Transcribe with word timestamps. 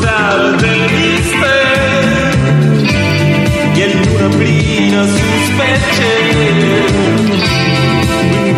seară 0.00 0.56
de 0.60 0.74
mister 0.96 2.32
E 3.82 3.86
lună 3.94 4.28
plină 4.36 5.02
sus 5.04 5.46
pe 5.58 5.70
cer 5.94 6.88
În 8.38 8.56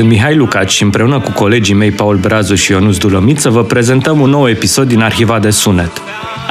Sunt 0.00 0.12
Mihai 0.12 0.36
Lucaci 0.36 0.70
și 0.70 0.82
împreună 0.82 1.20
cu 1.20 1.30
colegii 1.30 1.74
mei 1.74 1.90
Paul 1.90 2.16
Brazu 2.16 2.54
și 2.54 2.72
Ionuț 2.72 2.96
Dulămiță 2.96 3.50
vă 3.50 3.64
prezentăm 3.64 4.20
un 4.20 4.30
nou 4.30 4.48
episod 4.48 4.88
din 4.88 5.00
Arhiva 5.00 5.38
de 5.38 5.50
Sunet. 5.50 5.92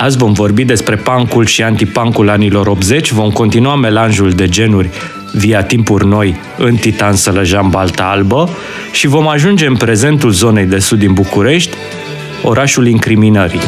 Azi 0.02 0.18
vom 0.18 0.34
vorbi 0.34 0.64
despre 0.64 0.96
pancul 0.96 1.46
și 1.46 1.64
antipancul 1.64 2.30
anilor 2.30 2.68
80, 2.68 3.12
vom 3.12 3.30
continua 3.30 3.76
melanjul 3.76 4.32
de 4.32 4.48
genuri 4.48 4.90
via 5.34 5.64
timpuri 5.64 6.08
noi 6.08 6.40
în 6.58 6.76
Titan 6.76 7.14
Sălăjean 7.14 7.70
Balta 7.70 8.04
Albă 8.04 8.50
și 8.92 9.08
vom 9.08 9.28
ajunge 9.28 9.66
în 9.66 9.76
prezentul 9.76 10.32
zonei 10.32 10.66
de 10.66 10.80
sud 10.80 11.00
din 11.00 11.14
București, 11.14 11.78
orașul 12.44 12.88
incriminării. 12.88 13.62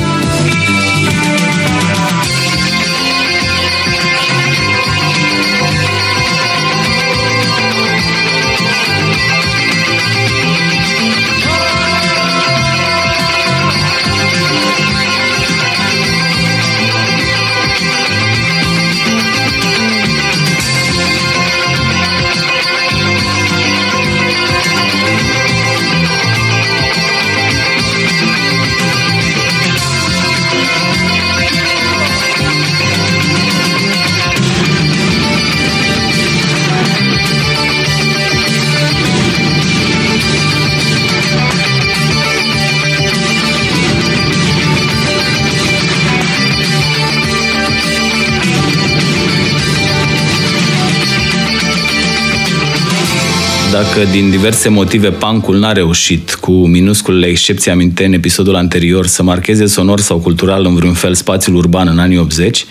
Dacă 54.01 54.13
din 54.13 54.29
diverse 54.29 54.69
motive 54.69 55.09
pancul 55.09 55.59
n-a 55.59 55.71
reușit, 55.71 56.33
cu 56.33 56.51
minusculele 56.51 57.25
excepții 57.25 57.71
aminte 57.71 58.05
în 58.05 58.13
episodul 58.13 58.55
anterior, 58.55 59.07
să 59.07 59.23
marcheze 59.23 59.65
sonor 59.65 59.99
sau 59.99 60.17
cultural 60.17 60.65
în 60.65 60.75
vreun 60.75 60.93
fel 60.93 61.13
spațiul 61.13 61.55
urban 61.55 61.87
în 61.87 61.99
anii 61.99 62.17
80, 62.17 62.65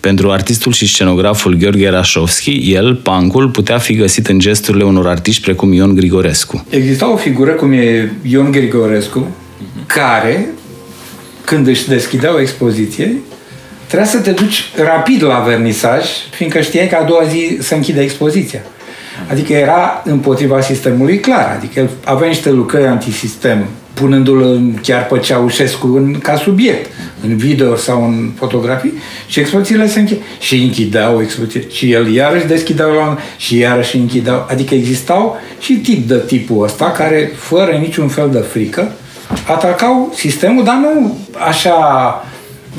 pentru 0.00 0.30
artistul 0.30 0.72
și 0.72 0.86
scenograful 0.86 1.54
Gheorghe 1.54 1.88
Rașovski, 1.88 2.72
el, 2.72 2.94
pancul, 2.94 3.48
putea 3.48 3.78
fi 3.78 3.94
găsit 3.94 4.26
în 4.26 4.38
gesturile 4.38 4.84
unor 4.84 5.06
artiști 5.06 5.42
precum 5.42 5.72
Ion 5.72 5.94
Grigorescu. 5.94 6.66
Exista 6.70 7.12
o 7.12 7.16
figură 7.16 7.50
cum 7.50 7.72
e 7.72 8.12
Ion 8.22 8.50
Grigorescu, 8.50 9.28
care, 9.86 10.48
când 11.44 11.66
își 11.66 11.88
deschidea 11.88 12.34
o 12.34 12.40
expoziție, 12.40 13.16
trebuia 13.86 14.08
să 14.08 14.18
te 14.18 14.30
duci 14.30 14.64
rapid 14.76 15.22
la 15.22 15.38
vernisaj, 15.38 16.04
fiindcă 16.34 16.60
știai 16.60 16.88
că 16.88 16.96
a 17.00 17.04
doua 17.04 17.24
zi 17.24 17.56
să 17.60 17.74
închide 17.74 18.00
expoziția. 18.00 18.60
Adică 19.30 19.52
era 19.52 20.02
împotriva 20.04 20.60
sistemului 20.60 21.18
clar, 21.18 21.54
adică 21.56 21.80
el 21.80 21.88
avea 22.04 22.28
niște 22.28 22.50
lucrări 22.50 22.86
antisistem, 22.86 23.66
punându-l 23.94 24.60
chiar 24.82 25.06
pe 25.06 25.18
Ceaușescu 25.18 25.86
în, 25.86 26.18
ca 26.18 26.36
subiect, 26.36 26.90
în 27.22 27.36
video 27.36 27.76
sau 27.76 28.04
în 28.04 28.30
fotografii, 28.36 28.92
și 29.26 29.40
expozițiile 29.40 29.86
se 29.88 30.00
închid. 30.00 30.18
Și 30.40 30.56
închideau 30.56 31.20
expoziție. 31.20 31.64
Și 31.70 31.92
el 31.92 32.12
iarăși 32.12 32.46
deschideau 32.46 32.92
la 32.92 33.18
și 33.36 33.58
iarăși 33.58 33.96
închideau. 33.96 34.46
Adică 34.50 34.74
existau 34.74 35.36
și 35.58 35.72
tip 35.72 36.08
de 36.08 36.22
tipul 36.26 36.64
ăsta, 36.64 36.90
care, 36.90 37.32
fără 37.36 37.72
niciun 37.80 38.08
fel 38.08 38.30
de 38.30 38.38
frică, 38.38 38.92
atacau 39.46 40.12
sistemul, 40.14 40.64
dar 40.64 40.74
nu 40.74 41.18
așa 41.48 41.74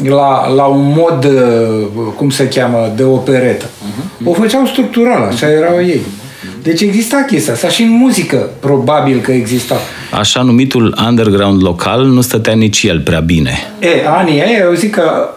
la, 0.04 0.48
la 0.48 0.66
un 0.66 0.94
mod, 0.98 1.26
uh, 1.26 2.12
cum 2.16 2.30
se 2.30 2.48
cheamă, 2.48 2.94
de 2.96 3.04
operetă. 3.04 3.66
O 4.26 4.34
făceau 4.34 4.66
structural, 4.66 5.24
așa 5.24 5.50
erau 5.52 5.82
ei. 5.82 6.02
Deci 6.64 6.82
exista 6.82 7.24
chestia 7.28 7.54
asta 7.54 7.68
și 7.68 7.82
în 7.82 7.90
muzică 7.90 8.50
probabil 8.60 9.20
că 9.20 9.32
exista. 9.32 9.76
Așa 10.12 10.42
numitul 10.42 10.98
underground 11.08 11.64
local 11.64 12.06
nu 12.06 12.22
stătea 12.22 12.54
nici 12.54 12.84
el 12.84 13.00
prea 13.00 13.20
bine. 13.20 13.52
E, 13.80 14.08
anii 14.08 14.40
ei, 14.40 14.58
eu 14.62 14.74
zic 14.74 14.92
că 14.92 15.30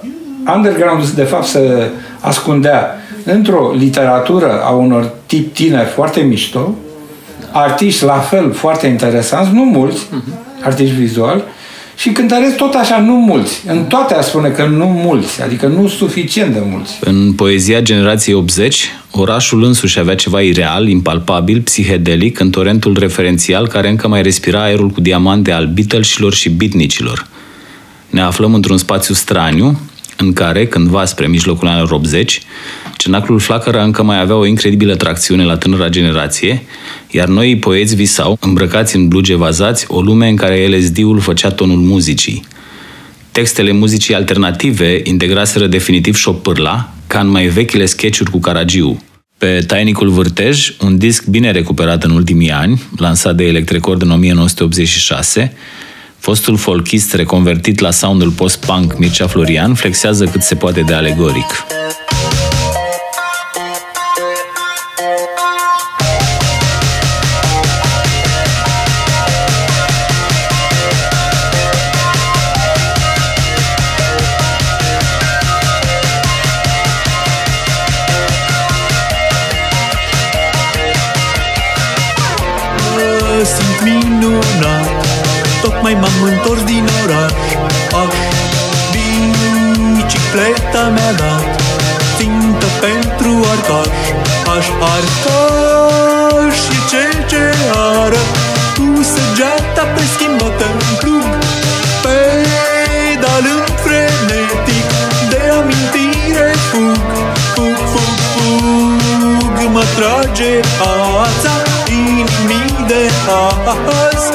underground 0.55 1.09
de 1.09 1.23
fapt 1.23 1.47
se 1.47 1.91
ascundea 2.21 2.97
într-o 3.25 3.73
literatură 3.79 4.61
a 4.65 4.71
unor 4.71 5.11
tip 5.27 5.55
tineri 5.55 5.89
foarte 5.89 6.21
mișto, 6.21 6.75
artiști 7.53 8.05
la 8.05 8.19
fel 8.19 8.53
foarte 8.53 8.87
interesanți, 8.87 9.53
nu 9.53 9.65
mulți, 9.65 10.07
artiști 10.63 10.95
vizuali, 10.95 11.43
și 11.97 12.11
cântăresc 12.11 12.57
tot 12.57 12.75
așa, 12.75 13.01
nu 13.01 13.13
mulți. 13.13 13.63
În 13.67 13.85
toate 13.85 14.15
a 14.15 14.21
spune 14.21 14.49
că 14.49 14.65
nu 14.65 14.85
mulți, 14.85 15.43
adică 15.43 15.67
nu 15.67 15.89
suficient 15.89 16.53
de 16.53 16.63
mulți. 16.71 16.99
În 17.01 17.33
poezia 17.33 17.81
generației 17.81 18.35
80, 18.35 18.85
orașul 19.11 19.65
însuși 19.65 19.99
avea 19.99 20.15
ceva 20.15 20.41
ireal, 20.41 20.89
impalpabil, 20.89 21.61
psihedelic, 21.61 22.39
în 22.39 22.51
torentul 22.51 22.97
referențial 22.99 23.69
care 23.69 23.89
încă 23.89 24.09
mai 24.09 24.23
respira 24.23 24.63
aerul 24.63 24.89
cu 24.89 25.01
diamante 25.01 25.53
al 25.53 25.67
Beatlesilor 25.67 26.35
și 26.35 26.51
beatnicilor. 26.51 27.27
Ne 28.11 28.21
aflăm 28.21 28.55
într-un 28.55 28.79
spațiu 28.79 29.15
straniu, 29.15 29.81
în 30.17 30.33
care, 30.33 30.67
cândva 30.67 31.05
spre 31.05 31.27
mijlocul 31.27 31.69
anilor 31.69 31.91
80, 31.91 32.41
cenaclul 32.97 33.39
flacără 33.39 33.83
încă 33.83 34.03
mai 34.03 34.21
avea 34.21 34.37
o 34.37 34.47
incredibilă 34.47 34.95
tracțiune 34.95 35.45
la 35.45 35.57
tânăra 35.57 35.89
generație, 35.89 36.63
iar 37.11 37.29
noi 37.29 37.57
poeți 37.57 37.95
visau, 37.95 38.39
îmbrăcați 38.41 38.97
în 38.97 39.09
bluge 39.09 39.35
vazați, 39.35 39.85
o 39.89 40.01
lume 40.01 40.29
în 40.29 40.37
care 40.37 40.67
LSD-ul 40.67 41.21
făcea 41.21 41.51
tonul 41.51 41.79
muzicii. 41.79 42.45
Textele 43.33 43.73
muzicii 43.73 44.15
alternative 44.15 45.01
integraseră 45.05 45.67
definitiv 45.67 46.17
șopârla, 46.17 46.93
ca 47.07 47.21
în 47.21 47.29
mai 47.29 47.47
vechile 47.47 47.87
sketchuri 47.87 48.31
cu 48.31 48.39
Caragiu. 48.39 49.03
Pe 49.39 49.65
Tainicul 49.67 50.09
Vârtej, 50.09 50.75
un 50.81 50.99
disc 50.99 51.27
bine 51.27 51.51
recuperat 51.51 52.05
în 52.05 52.11
ultimii 52.11 52.51
ani, 52.51 52.83
lansat 52.97 53.37
de 53.37 53.45
Electrecord 53.45 54.03
în 54.03 54.11
1986, 54.11 55.53
Fostul 56.19 56.57
folchist 56.57 57.15
reconvertit 57.15 57.79
la 57.79 57.91
soundul 57.91 58.31
post-punk 58.31 58.99
Mircea 58.99 59.27
Florian 59.27 59.75
flexează 59.75 60.25
cât 60.25 60.43
se 60.43 60.55
poate 60.55 60.81
de 60.81 60.95
alegoric. 60.95 61.67
Pentru 92.85 93.33
arcaș 93.53 93.97
Aș 94.55 94.67
arcaș 94.95 96.55
și 96.67 96.79
ce 96.91 97.05
ce 97.31 97.45
ară 98.03 98.23
Cu 98.77 98.87
săgeata 99.13 99.85
preschimbată 99.95 100.67
în 100.73 100.95
plug 101.01 101.31
Pedalând 102.05 103.69
frenetic 103.85 104.87
De 105.31 105.41
amintire 105.59 106.49
fug. 106.71 107.07
Fug, 107.55 107.79
fug, 107.93 108.17
fug 108.33 109.57
Mă 109.75 109.85
trage 109.97 110.53
ața 110.81 111.55
Inimii 111.89 112.85
de 112.87 113.03
azi. 114.07 114.31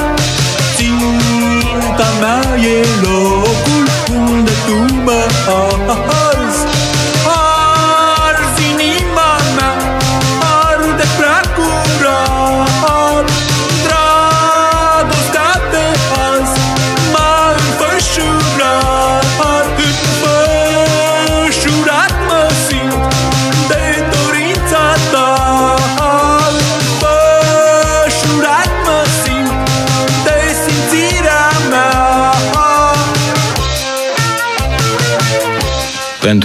Ținta 0.75 2.09
mea 2.21 2.41
e 2.73 2.85
locul 3.01 3.85
Unde 4.15 4.51
tu 4.65 4.93
mă 5.03 5.21
arzi 5.45 6.30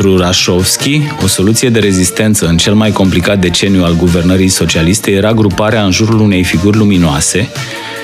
Pentru 0.06 0.24
Rașovski, 0.24 1.00
o 1.22 1.26
soluție 1.26 1.68
de 1.68 1.78
rezistență 1.78 2.46
în 2.46 2.56
cel 2.56 2.74
mai 2.74 2.90
complicat 2.92 3.38
deceniu 3.38 3.84
al 3.84 3.96
guvernării 3.96 4.48
socialiste 4.48 5.10
era 5.10 5.32
gruparea 5.32 5.84
în 5.84 5.90
jurul 5.90 6.20
unei 6.20 6.42
figuri 6.42 6.76
luminoase 6.76 7.48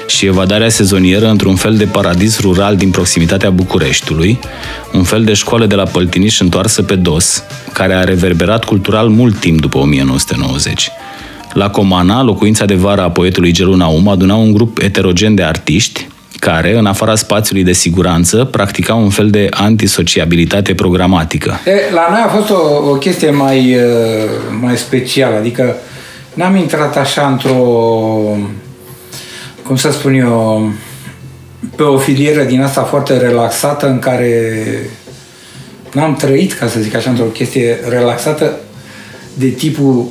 și 0.07 0.27
evadarea 0.27 0.69
sezonieră 0.69 1.29
într-un 1.29 1.55
fel 1.55 1.77
de 1.77 1.85
paradis 1.85 2.41
rural 2.41 2.77
din 2.77 2.91
proximitatea 2.91 3.51
Bucureștiului, 3.51 4.39
un 4.93 5.03
fel 5.03 5.25
de 5.25 5.33
școală 5.33 5.67
de 5.67 5.75
la 5.75 5.85
Păltiniș 5.85 6.41
întoarsă 6.41 6.83
pe 6.83 6.95
dos, 6.95 7.43
care 7.73 7.95
a 7.95 8.05
reverberat 8.05 8.65
cultural 8.65 9.09
mult 9.09 9.39
timp 9.39 9.61
după 9.61 9.79
1990. 9.79 10.91
La 11.53 11.71
Comana, 11.71 12.23
locuința 12.23 12.65
de 12.65 12.75
vară 12.75 13.03
a 13.03 13.11
poetului 13.11 13.53
Gelu 13.53 13.75
Naum, 13.75 14.09
aduna 14.09 14.35
un 14.35 14.53
grup 14.53 14.79
eterogen 14.79 15.35
de 15.35 15.43
artiști, 15.43 16.07
care, 16.45 16.79
în 16.79 16.87
afara 16.87 17.15
spațiului 17.15 17.65
de 17.65 17.73
siguranță, 17.73 18.45
practica 18.45 18.95
un 18.95 19.11
fel 19.11 19.31
de 19.31 19.47
antisociabilitate 19.51 20.75
programatică. 20.75 21.61
E, 21.67 21.93
la 21.93 22.07
noi 22.11 22.21
a 22.25 22.29
fost 22.29 22.51
o, 22.51 22.91
o 22.91 22.95
chestie 22.95 23.31
mai, 23.31 23.77
uh, 23.77 24.31
mai 24.61 24.77
specială, 24.77 25.37
adică 25.37 25.77
n-am 26.35 26.57
intrat 26.57 26.97
așa 26.97 27.27
într-o, 27.27 27.59
cum 29.67 29.77
să 29.77 29.91
spun 29.91 30.15
eu, 30.15 30.73
pe 31.77 31.83
o 31.83 31.99
filieră 31.99 32.43
din 32.43 32.63
asta 32.63 32.83
foarte 32.83 33.17
relaxată 33.17 33.89
în 33.89 33.99
care 33.99 34.53
n-am 35.93 36.15
trăit, 36.15 36.53
ca 36.53 36.67
să 36.67 36.81
zic 36.81 36.95
așa, 36.95 37.11
într-o 37.11 37.25
chestie 37.25 37.79
relaxată 37.89 38.57
de 39.35 39.47
tipul 39.47 40.09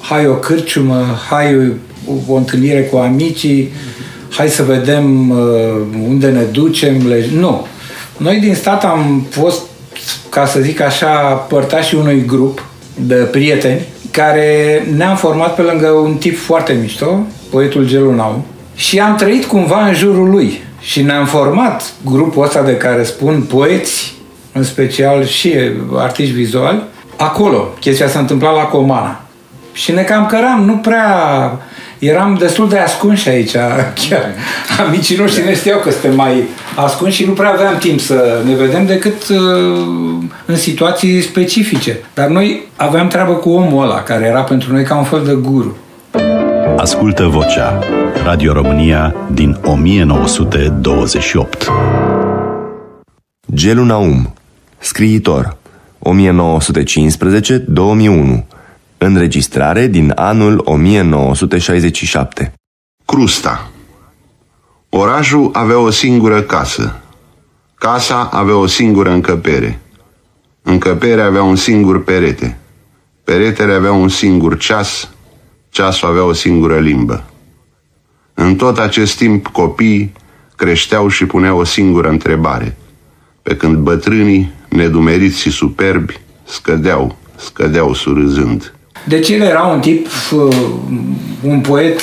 hai 0.00 0.26
o 0.26 0.34
cârciumă, 0.34 1.18
hai 1.28 1.56
o, 2.06 2.32
o 2.32 2.34
întâlnire 2.34 2.82
cu 2.82 2.96
amicii, 2.96 3.72
hai 4.30 4.48
să 4.48 4.62
vedem 4.62 5.30
uh, 5.30 5.38
unde 6.08 6.28
ne 6.28 6.42
ducem. 6.42 7.08
Le... 7.08 7.26
Nu. 7.34 7.66
Noi 8.16 8.38
din 8.38 8.54
stat 8.54 8.84
am 8.84 9.26
fost, 9.30 9.60
ca 10.28 10.46
să 10.46 10.60
zic 10.60 10.80
așa, 10.80 11.08
părtașii 11.48 11.98
unui 11.98 12.24
grup 12.26 12.64
de 12.94 13.14
prieteni 13.14 13.80
care 14.10 14.82
ne-am 14.96 15.16
format 15.16 15.54
pe 15.54 15.62
lângă 15.62 15.86
un 15.86 16.14
tip 16.14 16.38
foarte 16.38 16.78
mișto, 16.80 17.26
poetul 17.50 17.86
Gelunau, 17.86 18.44
și 18.74 18.98
am 18.98 19.16
trăit 19.16 19.44
cumva 19.44 19.86
în 19.86 19.94
jurul 19.94 20.30
lui. 20.30 20.64
Și 20.80 21.02
ne-am 21.02 21.26
format 21.26 21.92
grupul 22.04 22.44
ăsta 22.44 22.62
de 22.62 22.76
care 22.76 23.04
spun 23.04 23.42
poeți, 23.42 24.14
în 24.52 24.62
special 24.62 25.24
și 25.24 25.54
artiști 25.96 26.34
vizuali, 26.34 26.82
acolo. 27.16 27.68
Chestia 27.80 28.08
s-a 28.08 28.18
întâmplat 28.18 28.54
la 28.54 28.62
Comana. 28.62 29.20
Și 29.72 29.92
ne 29.92 30.02
cam 30.02 30.26
căram, 30.26 30.64
nu 30.64 30.76
prea... 30.76 31.50
Eram 32.08 32.36
destul 32.38 32.68
de 32.68 32.78
ascunși 32.78 33.28
aici, 33.28 33.52
chiar. 34.08 34.24
Amicii 34.86 35.16
noștri 35.16 35.44
ne 35.44 35.54
știau 35.54 35.78
că 35.78 35.90
suntem 35.90 36.14
mai 36.14 36.42
ascunși 36.74 37.16
și 37.16 37.26
nu 37.26 37.32
prea 37.32 37.52
aveam 37.52 37.78
timp 37.78 38.00
să 38.00 38.42
ne 38.44 38.54
vedem 38.54 38.86
decât 38.86 39.28
uh, 39.28 39.36
în 40.46 40.56
situații 40.56 41.20
specifice. 41.20 41.98
Dar 42.14 42.26
noi 42.26 42.66
aveam 42.76 43.08
treabă 43.08 43.32
cu 43.32 43.50
omul 43.50 43.82
ăla, 43.82 44.02
care 44.02 44.24
era 44.24 44.40
pentru 44.40 44.72
noi 44.72 44.82
ca 44.82 44.96
un 44.96 45.04
fel 45.04 45.24
de 45.24 45.32
guru. 45.32 45.76
Ascultă 46.76 47.24
vocea 47.24 47.78
Radio 48.24 48.52
România 48.52 49.14
din 49.32 49.58
1928 49.64 51.66
Gelu 53.54 53.84
Naum, 53.84 54.34
scriitor, 54.78 55.56
1915-2001, 55.98 58.42
înregistrare 58.98 59.86
din 59.86 60.12
anul 60.14 60.62
1967. 60.64 62.52
Crusta 63.04 63.70
Orașul 64.88 65.50
avea 65.52 65.78
o 65.78 65.90
singură 65.90 66.42
casă. 66.42 67.00
Casa 67.74 68.28
avea 68.32 68.56
o 68.56 68.66
singură 68.66 69.10
încăpere. 69.10 69.80
Încăperea 70.62 71.24
avea 71.24 71.42
un 71.42 71.56
singur 71.56 72.04
perete. 72.04 72.58
Peretele 73.24 73.72
avea 73.72 73.92
un 73.92 74.08
singur 74.08 74.58
ceas. 74.58 75.10
Ceasul 75.68 76.08
avea 76.08 76.24
o 76.24 76.32
singură 76.32 76.78
limbă. 76.78 77.24
În 78.34 78.56
tot 78.56 78.78
acest 78.78 79.16
timp 79.16 79.46
copiii 79.46 80.12
creșteau 80.56 81.08
și 81.08 81.26
puneau 81.26 81.58
o 81.58 81.64
singură 81.64 82.08
întrebare, 82.08 82.76
pe 83.42 83.56
când 83.56 83.76
bătrânii, 83.76 84.52
nedumeriți 84.68 85.40
și 85.40 85.50
superbi, 85.50 86.20
scădeau, 86.44 87.16
scădeau 87.36 87.94
surâzând. 87.94 88.75
Deci 89.08 89.28
el 89.28 89.40
era 89.40 89.62
un 89.62 89.80
tip, 89.80 90.06
uh, 90.32 90.56
un 91.42 91.60
poet, 91.60 92.00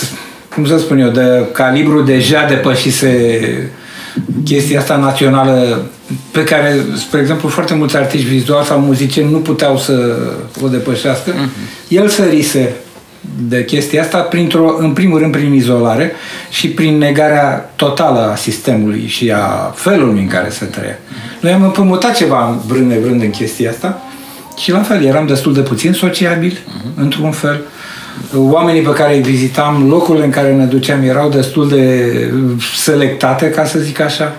cum 0.54 0.66
să 0.66 0.78
spun 0.78 1.00
eu, 1.00 1.10
de 1.10 1.46
calibru 1.52 2.02
deja 2.02 2.46
depășise 2.50 3.72
chestia 4.44 4.80
asta 4.80 4.96
națională 4.98 5.86
pe 6.32 6.44
care, 6.44 6.76
spre 6.96 7.20
exemplu, 7.20 7.50
foarte 7.50 7.74
mulți 7.74 7.98
artiști 7.98 8.28
vizuali 8.28 8.66
sau 8.66 8.80
muzicieni 8.80 9.32
nu 9.32 9.38
puteau 9.38 9.78
să 9.78 10.18
o 10.62 10.68
depășească. 10.68 11.32
Uh-huh. 11.32 11.88
El 11.88 12.08
sărise 12.08 12.76
de 13.48 13.66
chestia 13.66 14.02
asta, 14.02 14.20
printr-o, 14.20 14.76
în 14.80 14.92
primul 14.92 15.20
rând 15.20 15.32
prin 15.32 15.54
izolare 15.54 16.12
și 16.50 16.68
prin 16.68 16.98
negarea 16.98 17.74
totală 17.76 18.32
a 18.32 18.36
sistemului 18.36 19.06
și 19.08 19.32
a 19.32 19.74
felului 19.76 20.20
în 20.20 20.28
care 20.28 20.50
se 20.50 20.66
trăia. 20.66 20.98
Noi 21.40 21.52
am 21.52 21.64
împrumutat 21.64 22.16
ceva 22.16 22.62
vrând 22.68 22.90
nevrând 22.90 23.22
în 23.22 23.30
chestia 23.30 23.70
asta 23.70 24.02
și 24.58 24.72
la 24.72 24.82
fel, 24.82 25.06
eram 25.06 25.28
destul 25.28 25.54
de 25.54 25.62
puțin 25.62 25.94
sociabili, 25.94 26.58
uh-huh. 26.58 26.96
într-un 26.96 27.32
fel. 27.32 27.62
Oamenii 28.36 28.82
pe 28.82 28.94
care 28.94 29.16
îi 29.16 29.22
vizitam, 29.22 29.88
locurile 29.90 30.26
în 30.26 30.32
care 30.32 30.54
ne 30.54 30.66
duceam 30.66 31.02
erau 31.04 31.30
destul 31.30 31.70
de 31.70 32.14
selectate, 32.76 33.50
ca 33.50 33.66
să 33.66 33.80
zic 33.80 34.00
așa. 34.00 34.36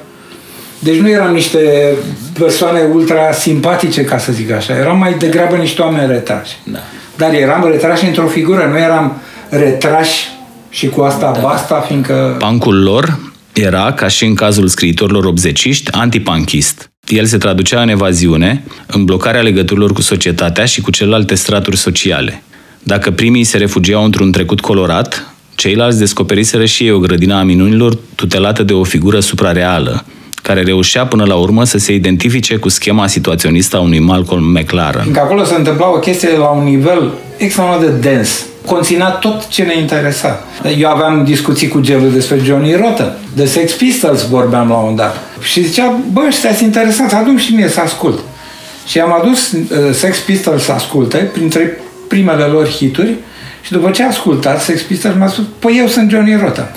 Deci 0.78 0.96
nu 0.96 1.08
eram 1.10 1.32
niște 1.32 1.94
persoane 2.38 2.80
ultra 2.92 3.32
simpatice, 3.32 4.04
ca 4.04 4.18
să 4.18 4.32
zic 4.32 4.50
așa. 4.50 4.76
Eram 4.76 4.98
mai 4.98 5.14
degrabă 5.18 5.56
niște 5.56 5.82
oameni 5.82 6.12
retrași. 6.12 6.56
Da. 6.64 6.78
Dar 7.16 7.32
eram 7.32 7.68
retrași 7.70 8.04
într-o 8.04 8.26
figură, 8.26 8.68
nu 8.70 8.78
eram 8.78 9.20
retrași 9.48 10.28
și 10.68 10.88
cu 10.88 11.00
asta 11.00 11.32
da. 11.34 11.40
basta, 11.40 11.84
fiindcă... 11.86 12.36
Pancul 12.38 12.82
lor 12.82 13.18
era, 13.52 13.92
ca 13.92 14.08
și 14.08 14.24
în 14.24 14.34
cazul 14.34 14.68
scriitorilor 14.68 15.24
obzeciști, 15.24 15.92
antipanchist. 15.92 16.90
El 17.08 17.24
se 17.24 17.38
traducea 17.38 17.82
în 17.82 17.88
evaziune, 17.88 18.64
în 18.86 19.04
blocarea 19.04 19.40
legăturilor 19.40 19.92
cu 19.92 20.00
societatea 20.00 20.64
și 20.64 20.80
cu 20.80 20.90
celelalte 20.90 21.34
straturi 21.34 21.76
sociale. 21.76 22.42
Dacă 22.82 23.10
primii 23.10 23.44
se 23.44 23.56
refugiau 23.56 24.04
într-un 24.04 24.32
trecut 24.32 24.60
colorat, 24.60 25.34
ceilalți 25.54 25.98
descoperiseră 25.98 26.64
și 26.64 26.84
ei 26.84 26.90
o 26.90 26.98
grădină 26.98 27.34
a 27.34 27.42
minunilor 27.42 27.98
tutelată 28.14 28.62
de 28.62 28.72
o 28.72 28.84
figură 28.84 29.20
suprareală, 29.20 30.04
care 30.42 30.62
reușea 30.62 31.06
până 31.06 31.24
la 31.24 31.34
urmă 31.34 31.64
să 31.64 31.78
se 31.78 31.94
identifice 31.94 32.56
cu 32.56 32.68
schema 32.68 33.06
situaționistă 33.06 33.76
a 33.76 33.80
unui 33.80 33.98
Malcolm 33.98 34.44
McLaren. 34.44 35.10
Că 35.10 35.20
acolo 35.20 35.44
se 35.44 35.54
întâmpla 35.54 35.88
o 35.88 35.98
chestie 35.98 36.36
la 36.36 36.48
un 36.48 36.64
nivel 36.64 37.12
extraordinar 37.36 37.90
de 37.90 38.08
dens. 38.08 38.44
Conținea 38.66 39.10
tot 39.10 39.48
ce 39.48 39.62
ne 39.62 39.78
interesa. 39.78 40.44
Eu 40.78 40.88
aveam 40.88 41.24
discuții 41.24 41.68
cu 41.68 41.80
Gelu 41.80 42.08
despre 42.08 42.40
Johnny 42.44 42.74
Rotten. 42.74 43.12
De 43.34 43.44
Sex 43.44 43.72
Pistols 43.72 44.28
vorbeam 44.28 44.68
la 44.68 44.74
un 44.74 44.96
dat. 44.96 45.33
Și 45.44 45.66
zicea, 45.66 46.00
bă, 46.12 46.22
ăștia 46.26 46.54
sunt 46.54 46.74
interesanți, 46.74 47.14
adu 47.14 47.36
și 47.36 47.54
mie 47.54 47.68
să 47.68 47.80
ascult. 47.80 48.18
Și 48.86 49.00
am 49.00 49.12
adus 49.12 49.52
uh, 49.52 49.68
Sex 49.92 50.18
Pistols 50.18 50.64
să 50.64 50.72
asculte, 50.72 51.16
printre 51.16 51.78
primele 52.08 52.44
lor 52.44 52.68
hituri, 52.68 53.14
și 53.60 53.72
după 53.72 53.90
ce 53.90 54.02
a 54.02 54.06
ascultat 54.06 54.62
Sex 54.62 54.82
Pistols, 54.82 55.16
mi-a 55.16 55.28
spus, 55.28 55.44
păi 55.58 55.76
eu 55.78 55.86
sunt 55.86 56.10
Johnny 56.10 56.36
Rotten. 56.36 56.70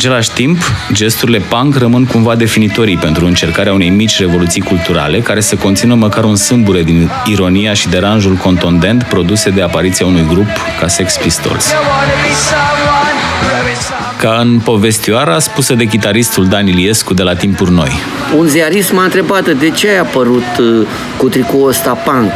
Același 0.00 0.30
timp, 0.30 0.58
gesturile 0.92 1.38
punk 1.38 1.76
rămân 1.76 2.04
cumva 2.04 2.34
definitorii 2.34 2.96
pentru 2.96 3.26
încercarea 3.26 3.72
unei 3.72 3.88
mici 3.88 4.18
revoluții 4.18 4.60
culturale 4.60 5.20
care 5.20 5.40
să 5.40 5.56
conțină 5.56 5.94
măcar 5.94 6.24
un 6.24 6.36
sâmbure 6.36 6.82
din 6.82 7.10
ironia 7.26 7.72
și 7.72 7.88
deranjul 7.88 8.34
contondent 8.34 9.02
produse 9.02 9.50
de 9.50 9.62
apariția 9.62 10.06
unui 10.06 10.26
grup 10.28 10.46
ca 10.80 10.88
Sex 10.88 11.16
Pistols. 11.16 11.70
You 11.70 11.80
wanna 11.80 12.16
be 12.26 12.34
someone, 12.48 13.16
ruin 13.62 13.76
someone. 13.76 14.16
Ca 14.18 14.40
în 14.40 14.58
povestioara 14.58 15.38
spusă 15.38 15.74
de 15.74 15.84
chitaristul 15.84 16.46
Dan 16.46 16.66
Iliescu 16.66 17.14
de 17.14 17.22
la 17.22 17.34
Timpuri 17.34 17.72
Noi. 17.72 17.92
Un 18.36 18.46
ziarist 18.46 18.92
m-a 18.92 19.04
întrebat 19.04 19.50
de 19.50 19.70
ce 19.70 19.88
ai 19.88 19.98
apărut 19.98 20.58
uh, 20.58 20.86
cu 21.16 21.28
tricoul 21.28 21.68
ăsta 21.68 21.90
punk. 21.90 22.32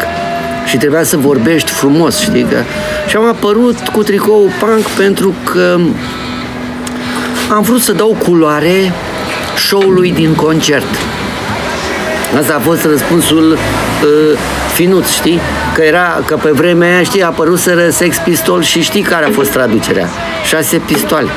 și 0.67 0.77
trebuia 0.77 1.03
să 1.03 1.17
vorbești 1.17 1.71
frumos, 1.71 2.21
știi? 2.21 2.43
Că... 2.43 2.57
Și 3.09 3.17
am 3.17 3.25
apărut 3.25 3.79
cu 3.93 4.03
tricou 4.03 4.51
punk 4.61 4.87
pentru 4.87 5.35
că 5.45 5.79
am 7.51 7.63
vrut 7.63 7.83
să 7.83 7.93
dau 7.93 8.17
culoare 8.23 8.93
show-ului 9.57 10.13
din 10.13 10.35
concert. 10.35 10.87
Asta 12.39 12.55
a 12.55 12.59
fost 12.59 12.85
răspunsul 12.85 13.53
uh, 13.53 13.59
finuț, 14.73 15.11
știi? 15.11 15.41
Că 15.75 15.83
era, 15.83 16.23
că 16.27 16.37
pe 16.37 16.51
vremea 16.51 16.89
aia, 16.95 17.03
știi, 17.03 17.23
a 17.23 17.27
apăruseră 17.27 17.91
Sex 17.91 18.17
Pistol 18.17 18.63
și 18.63 18.83
știi 18.83 19.03
care 19.03 19.25
a 19.25 19.31
fost 19.31 19.51
traducerea? 19.51 20.09
Șase 20.45 20.77
pistoale. 20.77 21.29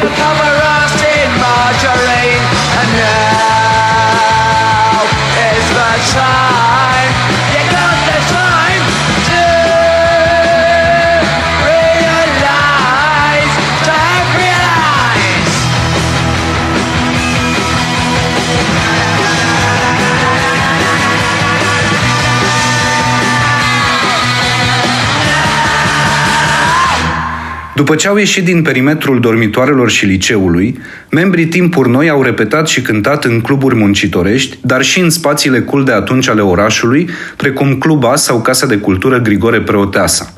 După 27.77 27.95
ce 27.95 28.07
au 28.07 28.17
ieșit 28.17 28.45
din 28.45 28.61
perimetrul 28.61 29.19
dormitoarelor 29.19 29.89
și 29.89 30.05
liceului, 30.05 30.79
membrii 31.09 31.45
Timpuri 31.45 31.89
Noi 31.89 32.09
au 32.09 32.21
repetat 32.23 32.67
și 32.67 32.81
cântat 32.81 33.25
în 33.25 33.41
cluburi 33.41 33.75
muncitorești, 33.75 34.57
dar 34.61 34.83
și 34.83 34.99
în 34.99 35.09
spațiile 35.09 35.61
cool 35.61 35.83
de 35.83 35.91
atunci 35.91 36.29
ale 36.29 36.41
orașului, 36.41 37.09
precum 37.35 37.75
Cluba 37.75 38.15
sau 38.15 38.41
Casa 38.41 38.65
de 38.65 38.77
Cultură 38.77 39.19
Grigore 39.19 39.61
Preoteasa. 39.61 40.33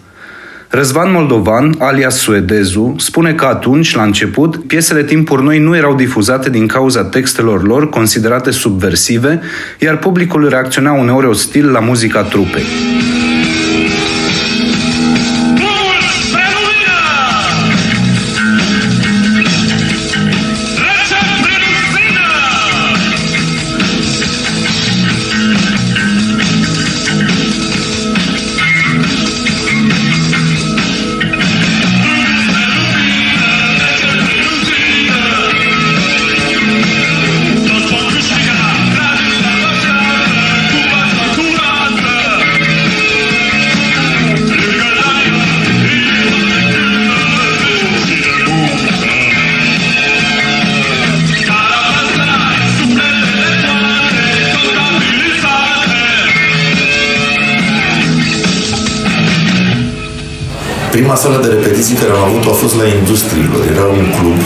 Răzvan 0.70 1.12
Moldovan, 1.12 1.76
alias 1.78 2.18
Suedezu, 2.18 2.96
spune 2.98 3.34
că 3.34 3.46
atunci, 3.46 3.96
la 3.96 4.04
început, 4.04 4.68
piesele 4.68 5.04
Timpuri 5.04 5.44
Noi 5.44 5.60
nu 5.60 5.76
erau 5.76 5.96
difuzate 5.96 6.50
din 6.50 6.68
cauza 6.68 7.04
textelor 7.04 7.64
lor 7.64 7.90
considerate 7.90 8.52
subversive, 8.52 9.42
iar 9.80 9.98
publicul 9.98 10.50
reacționa 10.50 10.92
uneori 10.92 11.28
ostil 11.28 11.72
la 11.72 11.80
muzica 11.80 12.22
trupei. 12.24 12.64
Care 62.00 62.12
am 62.18 62.24
avut-o 62.30 62.50
a 62.56 62.58
fost 62.64 62.76
la 62.82 62.86
Industriilor. 63.00 63.62
Era 63.74 63.86
un 64.00 64.06
club 64.18 64.40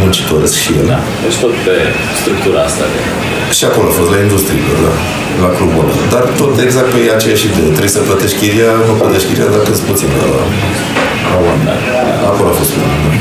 muncitoresc 0.00 0.56
și 0.64 0.70
el. 0.78 0.86
Da, 0.94 1.00
deci 1.24 1.38
tot 1.44 1.54
pe 1.66 1.74
structura 2.20 2.60
asta 2.70 2.84
de... 2.92 2.98
Și 3.58 3.64
acolo 3.70 3.86
a 3.90 3.94
fost, 3.98 4.10
la 4.14 4.18
Industriilor, 4.26 4.76
da. 4.86 4.92
La 5.44 5.50
clubul 5.56 5.80
ăla. 5.84 5.94
Dar 6.14 6.24
tot 6.40 6.52
exact 6.66 6.88
pe 6.94 7.00
aceeași 7.16 7.44
idee. 7.50 7.70
Trebuie 7.76 7.96
să 7.96 8.00
plătești 8.08 8.36
chiria, 8.40 8.70
nu 8.88 8.92
plătești 9.02 9.26
chiria 9.28 9.48
dacă 9.56 9.68
îți 9.74 9.84
puțin 9.90 10.10
la, 10.20 10.26
la 11.32 11.36
oameni. 11.46 11.70
Acolo 12.30 12.48
a 12.52 12.54
fost 12.60 12.70
primul. 12.74 12.98
Da. 13.04 13.12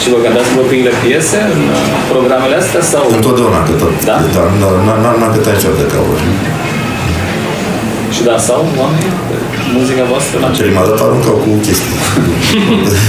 Și 0.00 0.06
vă 0.12 0.18
cântați 0.24 0.50
propriile 0.56 0.92
piese 1.02 1.38
în 1.54 1.60
uh, 1.76 1.80
programele 2.12 2.56
astea 2.62 2.82
sau... 2.92 3.02
Întotdeauna 3.18 3.60
că 3.68 3.72
tot. 3.82 3.92
Da? 4.10 4.16
da 4.36 4.42
n- 4.60 4.78
n- 4.86 4.98
n-am 5.02 5.30
cântat 5.34 5.52
niciodată 5.56 5.80
de 5.82 5.88
cover. 5.94 6.20
Și 8.20 8.28
da, 8.30 8.38
sau 8.48 8.60
oamenii 8.82 9.12
pe 9.28 9.36
muzica 9.76 10.04
voastră 10.12 10.36
la 10.42 10.48
Prima 10.66 10.82
dată 10.88 11.00
aruncau 11.06 11.36
cu 11.44 11.50
chestii. 11.66 11.94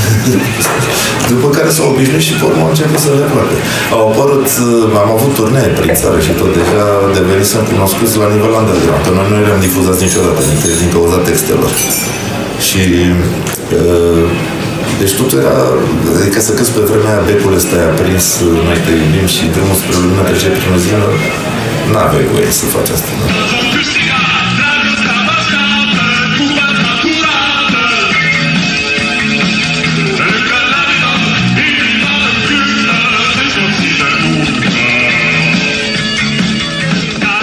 După 1.31 1.47
care 1.57 1.69
s-au 1.75 1.87
obișnuit 1.93 2.25
și 2.27 2.33
pe 2.39 2.45
urmă 2.49 2.63
au 2.65 2.73
început 2.73 2.99
să 3.05 3.09
le 3.19 3.27
placă. 3.33 3.55
Au 3.95 4.01
apărut, 4.09 4.47
uh, 4.67 5.01
am 5.03 5.09
avut 5.17 5.31
turnee 5.39 5.69
prin 5.77 5.93
țară 6.01 6.17
și 6.25 6.31
tot, 6.39 6.51
deja 6.59 6.83
devenisem 7.17 7.63
cunoscuți 7.71 8.15
la 8.21 8.27
nivel 8.33 8.53
underground, 8.59 9.03
că 9.05 9.11
noi 9.17 9.27
nu 9.31 9.37
eram 9.43 9.59
difuzați 9.67 10.01
niciodată 10.07 10.41
din, 10.49 10.57
din 10.81 10.89
cauza 10.95 11.19
textelor. 11.27 11.71
Și 12.67 12.81
uh, 13.79 14.25
deci 15.01 15.13
totul 15.19 15.37
era, 15.43 15.55
adică 16.19 16.39
să 16.47 16.51
câți 16.57 16.73
pe 16.75 16.81
vremea 16.89 17.11
aia 17.13 17.27
becul 17.29 17.53
ăsta 17.59 17.73
e 17.81 17.89
aprins, 17.91 18.25
noi 18.67 18.79
te 18.85 18.91
iubim 19.01 19.27
și 19.35 19.43
drumul 19.55 19.77
spre 19.79 19.95
lumină 20.01 20.23
trece 20.29 20.49
prin 20.55 20.75
o 20.75 20.79
zi, 20.83 20.91
n-aveai 21.91 22.25
voie 22.33 22.51
să 22.59 22.65
faci 22.75 22.89
asta. 22.95 23.11
Da? 23.19 23.27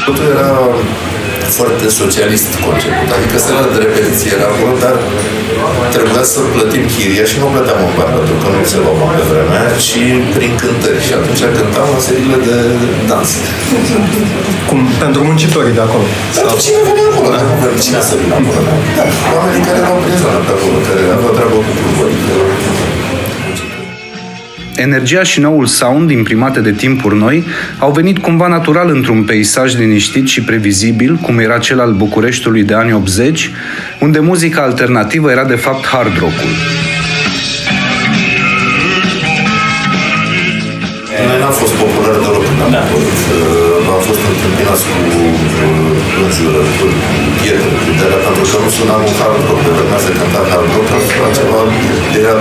Totul 0.08 0.28
era 0.36 0.50
foarte 1.58 1.86
socialist 2.00 2.50
conceput. 2.66 3.08
Adică 3.16 3.36
sala 3.44 3.64
de 3.72 3.78
repetiție 3.86 4.30
era 4.36 4.46
acolo, 4.52 4.72
dar 4.84 4.94
trebuia 5.94 6.24
să 6.32 6.38
plătim 6.54 6.84
chiria 6.94 7.26
și 7.30 7.36
nu 7.42 7.46
plăteam 7.54 7.80
în 7.88 7.92
bani, 7.98 8.14
pentru 8.18 8.34
că 8.40 8.46
nu 8.54 8.60
se 8.72 8.76
lua 8.82 8.94
bani 9.00 9.18
pe 9.18 9.24
vremea 9.30 9.58
aia, 9.62 9.76
ci 9.88 10.02
prin 10.36 10.52
cântări. 10.62 11.04
Și 11.06 11.12
atunci 11.18 11.42
cântam 11.56 11.88
la 11.94 12.00
seriile 12.06 12.38
de 12.48 12.56
dans. 13.10 13.30
Cum? 14.68 14.80
Pentru 15.02 15.20
muncitorii 15.28 15.76
de 15.78 15.82
acolo? 15.86 16.06
Pentru 16.38 16.56
cine 16.64 16.80
venea 16.88 17.06
acolo, 17.10 17.28
dar 17.34 17.42
nu 17.48 17.54
pentru 17.64 17.80
cine 17.86 18.00
să 18.08 18.14
vină 18.20 18.34
acolo. 18.40 18.60
Da, 18.98 19.04
oamenii 19.36 19.64
care 19.66 19.78
erau 19.82 19.96
prin 20.04 20.16
zona 20.22 20.40
pe 20.46 20.52
acolo, 20.56 20.76
care 20.88 21.00
aveau 21.16 21.32
treabă 21.36 21.56
cu 21.66 21.72
cluburi. 21.78 22.14
Energia 24.78 25.22
și 25.22 25.40
noul 25.40 25.66
sound 25.66 26.10
imprimate 26.10 26.60
de 26.60 26.72
timpuri 26.72 27.18
noi 27.18 27.44
au 27.78 27.90
venit 27.90 28.18
cumva 28.18 28.46
natural 28.46 28.88
într-un 28.90 29.22
peisaj 29.22 29.76
liniștit 29.76 30.26
și 30.26 30.40
previzibil, 30.42 31.12
cum 31.22 31.38
era 31.38 31.58
cel 31.58 31.80
al 31.80 31.92
Bucureștiului 31.92 32.62
de 32.62 32.74
anii 32.74 32.92
80, 32.92 33.50
unde 34.00 34.18
muzica 34.18 34.62
alternativă 34.62 35.30
era 35.30 35.44
de 35.44 35.54
fapt 35.54 35.86
hard 35.86 36.18
rock-ul. 36.18 36.52
Noi 41.28 41.38
n-am 41.42 41.54
fost 41.62 41.74
popular 41.82 42.16
deloc 42.24 42.44
când 42.48 42.60
am 42.66 42.74
apărut. 42.82 43.18
Uh, 43.36 43.94
Am 43.94 44.00
fost 44.08 44.22
întâmpinați 44.32 44.84
cu 44.90 44.96
uh, 45.06 46.22
înjurări, 46.22 46.72
cu 46.78 46.86
pietre, 47.40 47.70
cu 47.82 47.90
de 48.00 48.06
pentru 48.24 48.44
că 48.50 48.56
nu 48.64 48.70
sunam 48.76 49.00
un 49.08 49.14
hard 49.20 49.40
rock. 49.48 49.60
Pe 49.64 49.70
vremea 49.76 50.00
se 50.04 50.10
cânta 50.18 50.42
hard 50.50 50.68
rock, 50.74 50.88
era 51.16 51.28
ceva, 51.38 51.60
era 52.20 52.34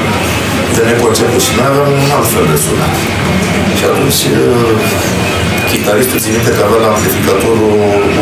de 0.75 0.81
neconceput 0.91 1.41
și 1.47 1.51
noi 1.57 1.67
aveam 1.71 1.89
un 2.05 2.12
alt 2.17 2.27
fel 2.33 2.45
de 2.51 2.57
sunet. 2.63 2.95
Și 3.77 3.83
atunci 3.91 4.21
uh, 4.36 4.71
chitaristul 5.69 6.19
ține 6.24 6.36
minte 6.38 6.51
că 6.57 6.62
avea 6.67 6.79
la 6.83 6.89
amplificatorul 6.95 7.71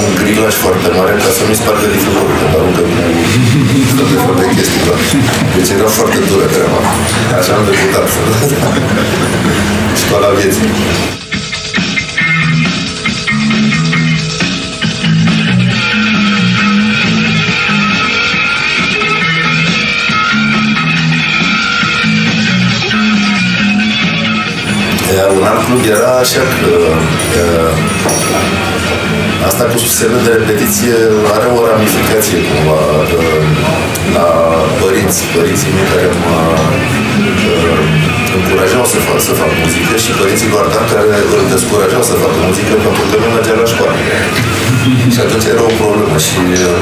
un 0.01 0.11
grilaj 0.19 0.53
foarte 0.63 0.87
mare 0.97 1.11
ca 1.23 1.29
să 1.35 1.41
nu-i 1.47 1.61
spargă 1.61 1.87
difuzorii, 1.93 2.37
că 2.41 2.45
aruncă 2.57 2.81
cu 3.87 3.93
tot 3.97 4.07
de 4.13 4.17
fel 4.23 4.35
de 4.41 4.45
chestii. 4.55 4.81
Da. 4.87 4.95
Deci 5.55 5.69
era 5.77 5.89
foarte 5.99 6.19
dură 6.29 6.47
treaba. 6.53 6.79
Așa 7.39 7.51
am 7.57 7.63
debutat. 7.67 8.07
Școala 10.01 10.27
vieții. 10.39 10.67
Iar 25.25 25.37
un 25.41 25.47
alt 25.51 25.63
club 25.67 25.83
era 25.97 26.11
așa 26.23 26.43
că 26.57 26.71
uh, 27.41 27.73
asta 29.47 29.63
cu 29.71 29.77
semnul 29.99 30.23
de 30.27 30.31
repetiție 30.39 30.95
are 31.35 31.47
o 31.57 31.59
ramificație 31.71 32.37
cumva 32.49 32.79
uh, 33.19 33.43
la 34.15 34.27
părinți, 34.81 35.19
părinții 35.35 35.73
mei 35.75 35.87
care 35.93 36.07
mă 36.23 36.37
uh, 37.59 37.79
încurajau 38.37 38.85
să 38.93 38.97
fac, 39.07 39.19
să 39.27 39.33
fac 39.41 39.51
muzică 39.63 39.93
și 40.03 40.11
părinții 40.19 40.49
lui 40.51 40.59
Ardan 40.61 40.85
care 40.93 41.15
îl 41.35 41.43
descurajau 41.53 42.03
să 42.09 42.15
facă 42.23 42.39
muzică 42.47 42.73
pentru 42.85 43.03
că 43.09 43.15
nu 43.21 43.27
mergea 43.35 43.55
la 43.61 43.67
școală. 43.73 43.97
Și 45.15 45.21
atunci 45.25 45.47
era 45.53 45.63
o 45.69 45.73
problemă 45.81 46.17
și 46.27 46.41
uh, 46.65 46.79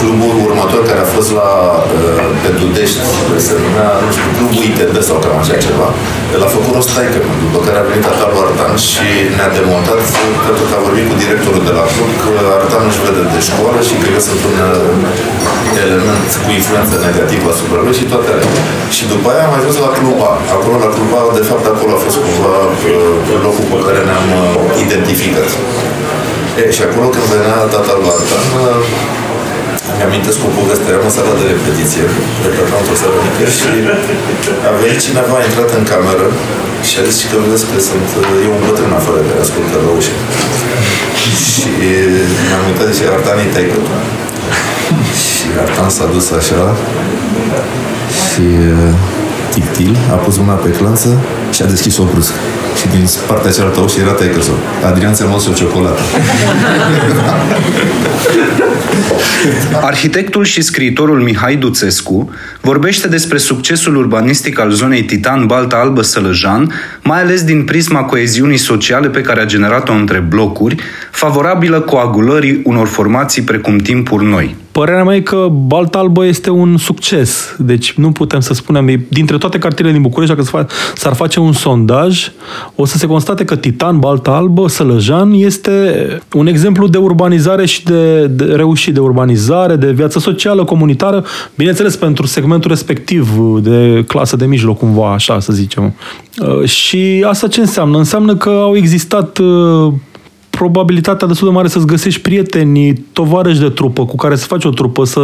clubul 0.00 0.34
următor 0.48 0.82
care 0.90 1.00
a 1.02 1.08
fost 1.16 1.30
la 1.40 1.50
uh, 1.76 2.26
pe 2.42 2.50
Dudești, 2.60 3.00
se 3.46 3.54
numea, 3.64 3.88
nu 4.04 4.10
știu, 4.14 4.28
clubul 4.36 4.62
ITB 4.68 4.94
sau 5.08 5.16
cam 5.24 5.36
așa 5.42 5.56
ceva, 5.66 5.88
el 6.34 6.42
a 6.46 6.50
făcut 6.56 6.74
o 6.80 6.82
staică, 6.88 7.18
după 7.44 7.58
care 7.66 7.76
a 7.78 7.88
venit 7.88 8.06
Atalu 8.12 8.36
Artan 8.44 8.74
și 8.90 9.08
ne-a 9.36 9.50
demontat 9.58 10.00
pentru 10.46 10.64
că 10.68 10.72
a 10.76 10.84
vorbit 10.86 11.06
cu 11.10 11.14
directorul 11.22 11.62
de 11.68 11.74
la 11.78 11.84
club 11.92 12.10
că 12.22 12.30
Artan 12.56 12.82
nu-și 12.86 13.02
vede 13.04 13.22
de 13.34 13.40
școală 13.48 13.78
și 13.88 13.94
că 14.00 14.06
eu 14.16 14.22
sunt 14.28 14.42
un 14.50 14.56
uh, 14.68 15.84
element 15.84 16.30
cu 16.42 16.48
influență 16.58 16.94
negativă 17.08 17.46
asupra 17.54 17.80
lui 17.86 17.98
și 18.00 18.06
toate 18.12 18.28
alea. 18.34 18.52
Și 18.96 19.02
după 19.12 19.26
aia 19.30 19.44
am 19.48 19.54
ajuns 19.58 19.76
la 19.86 19.90
cluba. 19.98 20.30
Acolo, 20.56 20.76
la 20.84 20.90
cluba, 20.96 21.18
de 21.38 21.44
fapt, 21.50 21.66
acolo 21.72 21.92
a 21.94 22.00
fost 22.04 22.18
cumva 22.24 22.54
uh, 22.66 23.38
locul 23.46 23.66
pe 23.72 23.78
care 23.86 24.00
ne-am 24.08 24.28
uh, 24.40 24.84
identificat. 24.84 25.50
E, 26.60 26.64
și 26.76 26.82
acolo 26.88 27.06
când 27.14 27.26
venea 27.34 27.56
tata 27.74 27.92
lui 27.98 28.10
Artan, 28.16 28.46
uh, 28.64 28.82
mi-amintesc 29.98 30.38
o 30.48 30.50
poveste, 30.58 30.86
eram 30.90 31.08
în 31.08 31.14
sala 31.16 31.34
de 31.40 31.44
repetiție, 31.54 32.04
repetam 32.44 32.80
într-o 32.82 32.96
sală 33.02 33.18
mică 33.26 33.46
și 33.58 33.70
a 34.68 34.70
venit 34.82 35.00
cineva, 35.06 35.34
a 35.38 35.46
intrat 35.48 35.70
în 35.78 35.84
cameră 35.92 36.26
și 36.88 36.94
a 37.00 37.02
zis 37.08 37.18
că 37.30 37.36
vedeți 37.44 37.64
că 37.70 37.76
sunt, 37.88 38.08
e 38.44 38.48
un 38.56 38.62
bătrân 38.66 38.92
afară 39.00 39.20
care 39.28 39.40
ascultă 39.46 39.76
la 39.84 39.90
ușă. 39.98 40.14
și 41.50 41.72
mi-am 42.48 42.64
uitat 42.70 42.90
și 42.96 43.02
Artan 43.16 43.38
e 43.44 43.46
taică 43.54 43.78
Și 45.22 45.46
Artan 45.64 45.90
s-a 45.96 46.06
dus 46.14 46.26
așa 46.40 46.62
și 48.28 48.46
uh, 48.72 48.94
tictil, 49.54 49.92
a 50.14 50.16
pus 50.24 50.34
mâna 50.42 50.56
pe 50.64 50.70
clanță 50.78 51.08
și 51.54 51.60
a 51.62 51.66
deschis-o 51.74 52.04
brusc. 52.12 52.34
Și 52.80 52.88
din 52.88 53.06
partea 53.26 53.50
cealaltă 53.50 53.80
ușă 53.80 54.00
era 54.00 54.10
taică 54.10 54.40
Adrian 54.84 55.14
ți-a 55.14 55.26
o 55.50 55.52
ciocolată. 55.52 56.00
Arhitectul 59.80 60.44
și 60.44 60.60
scriitorul 60.60 61.20
Mihai 61.20 61.56
Duțescu 61.56 62.30
vorbește 62.60 63.08
despre 63.08 63.38
succesul 63.38 63.96
urbanistic 63.96 64.58
al 64.58 64.70
zonei 64.70 65.02
Titan 65.02 65.46
Balta 65.46 65.76
Albă 65.76 66.02
Sălăjan, 66.02 66.72
mai 67.02 67.20
ales 67.20 67.42
din 67.42 67.64
prisma 67.64 68.02
coeziunii 68.02 68.56
sociale 68.56 69.08
pe 69.08 69.20
care 69.20 69.40
a 69.40 69.46
generat-o 69.46 69.92
între 69.92 70.18
blocuri, 70.18 70.76
favorabilă 71.10 71.80
coagulării 71.80 72.60
unor 72.64 72.86
formații 72.86 73.42
precum 73.42 73.76
timpuri 73.76 74.24
noi. 74.24 74.56
Părerea 74.72 75.04
mea 75.04 75.16
e 75.16 75.20
că 75.20 75.48
Balta 75.66 75.98
Albă 75.98 76.24
este 76.24 76.50
un 76.50 76.76
succes. 76.76 77.54
Deci 77.58 77.92
nu 77.92 78.12
putem 78.12 78.40
să 78.40 78.54
spunem, 78.54 79.06
dintre 79.08 79.38
toate 79.38 79.58
cartierele 79.58 79.94
din 79.94 80.02
București, 80.02 80.34
dacă 80.34 80.68
s-ar 80.94 81.14
face 81.14 81.40
un 81.40 81.52
sondaj, 81.52 82.30
o 82.74 82.84
să 82.84 82.98
se 82.98 83.06
constate 83.06 83.44
că 83.44 83.56
Titan, 83.56 83.98
Balta 83.98 84.30
Albă, 84.30 84.68
Sălăjan 84.68 85.32
este 85.32 85.72
un 86.32 86.46
exemplu 86.46 86.88
de 86.88 86.98
urbanizare 86.98 87.66
și 87.66 87.84
de, 87.84 88.26
de 88.26 88.44
reușit 88.44 88.94
de 88.94 89.00
urbanizare, 89.00 89.76
de 89.76 89.90
viață 89.90 90.18
socială, 90.18 90.64
comunitară, 90.64 91.24
bineînțeles 91.56 91.96
pentru 91.96 92.26
segmentul 92.26 92.70
respectiv 92.70 93.36
de 93.62 94.04
clasă 94.06 94.36
de 94.36 94.46
mijloc, 94.46 94.78
cumva, 94.78 95.12
așa 95.12 95.40
să 95.40 95.52
zicem. 95.52 95.94
Uh, 96.38 96.64
și 96.64 97.24
asta 97.28 97.48
ce 97.48 97.60
înseamnă? 97.60 97.98
Înseamnă 97.98 98.36
că 98.36 98.48
au 98.48 98.76
existat 98.76 99.38
uh, 99.38 99.92
probabilitatea 100.58 101.26
destul 101.26 101.48
de 101.48 101.54
mare 101.54 101.68
să-ți 101.68 101.86
găsești 101.86 102.20
prieteni, 102.20 102.92
tovarăși 103.12 103.60
de 103.60 103.68
trupă 103.68 104.04
cu 104.04 104.16
care 104.16 104.36
să 104.36 104.46
faci 104.46 104.64
o 104.64 104.70
trupă, 104.70 105.04
să 105.04 105.20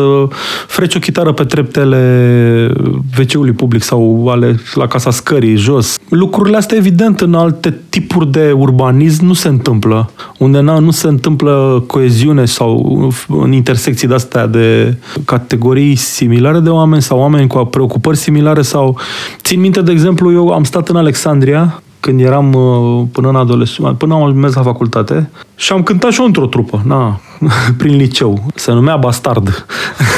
freci 0.66 0.94
o 0.94 0.98
chitară 0.98 1.32
pe 1.32 1.44
treptele 1.44 2.72
wc 3.18 3.56
public 3.56 3.82
sau 3.82 4.28
ale, 4.28 4.60
la 4.74 4.86
casa 4.86 5.10
scării, 5.10 5.56
jos. 5.56 5.98
Lucrurile 6.08 6.56
astea, 6.56 6.76
evident, 6.76 7.20
în 7.20 7.34
alte 7.34 7.80
tipuri 7.88 8.30
de 8.30 8.52
urbanism 8.56 9.24
nu 9.24 9.32
se 9.32 9.48
întâmplă. 9.48 10.10
Unde 10.38 10.60
na, 10.60 10.78
nu 10.78 10.90
se 10.90 11.08
întâmplă 11.08 11.84
coeziune 11.86 12.44
sau 12.44 13.12
în 13.28 13.52
intersecții 13.52 14.08
de-astea 14.08 14.46
de 14.46 14.96
categorii 15.24 15.94
similare 15.94 16.58
de 16.58 16.70
oameni 16.70 17.02
sau 17.02 17.18
oameni 17.18 17.48
cu 17.48 17.64
preocupări 17.64 18.16
similare 18.16 18.62
sau... 18.62 18.98
Țin 19.42 19.60
minte, 19.60 19.82
de 19.82 19.90
exemplu, 19.90 20.32
eu 20.32 20.48
am 20.48 20.64
stat 20.64 20.88
în 20.88 20.96
Alexandria 20.96 21.82
când 22.04 22.20
eram 22.20 22.52
uh, 22.52 23.06
până 23.12 23.28
în 23.28 23.36
adolescență, 23.36 23.92
până 23.92 24.14
am 24.14 24.36
mers 24.36 24.54
la 24.54 24.62
facultate 24.62 25.30
și 25.56 25.72
am 25.72 25.82
cântat 25.82 26.10
și 26.10 26.20
eu 26.20 26.26
într-o 26.26 26.46
trupă, 26.46 26.82
na, 26.86 27.20
prin 27.78 27.96
liceu. 27.96 28.46
Se 28.54 28.72
numea 28.72 28.96
Bastard. 28.96 29.66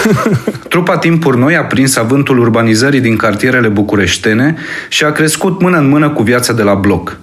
Trupa 0.68 0.98
Timpuri 0.98 1.38
Noi 1.38 1.56
a 1.56 1.64
prins 1.64 1.96
avântul 1.96 2.38
urbanizării 2.38 3.00
din 3.00 3.16
cartierele 3.16 3.68
bucureștene 3.68 4.56
și 4.88 5.04
a 5.04 5.12
crescut 5.12 5.60
mână 5.60 5.78
în 5.78 5.88
mână 5.88 6.08
cu 6.08 6.22
viața 6.22 6.52
de 6.52 6.62
la 6.62 6.74
bloc. 6.74 7.18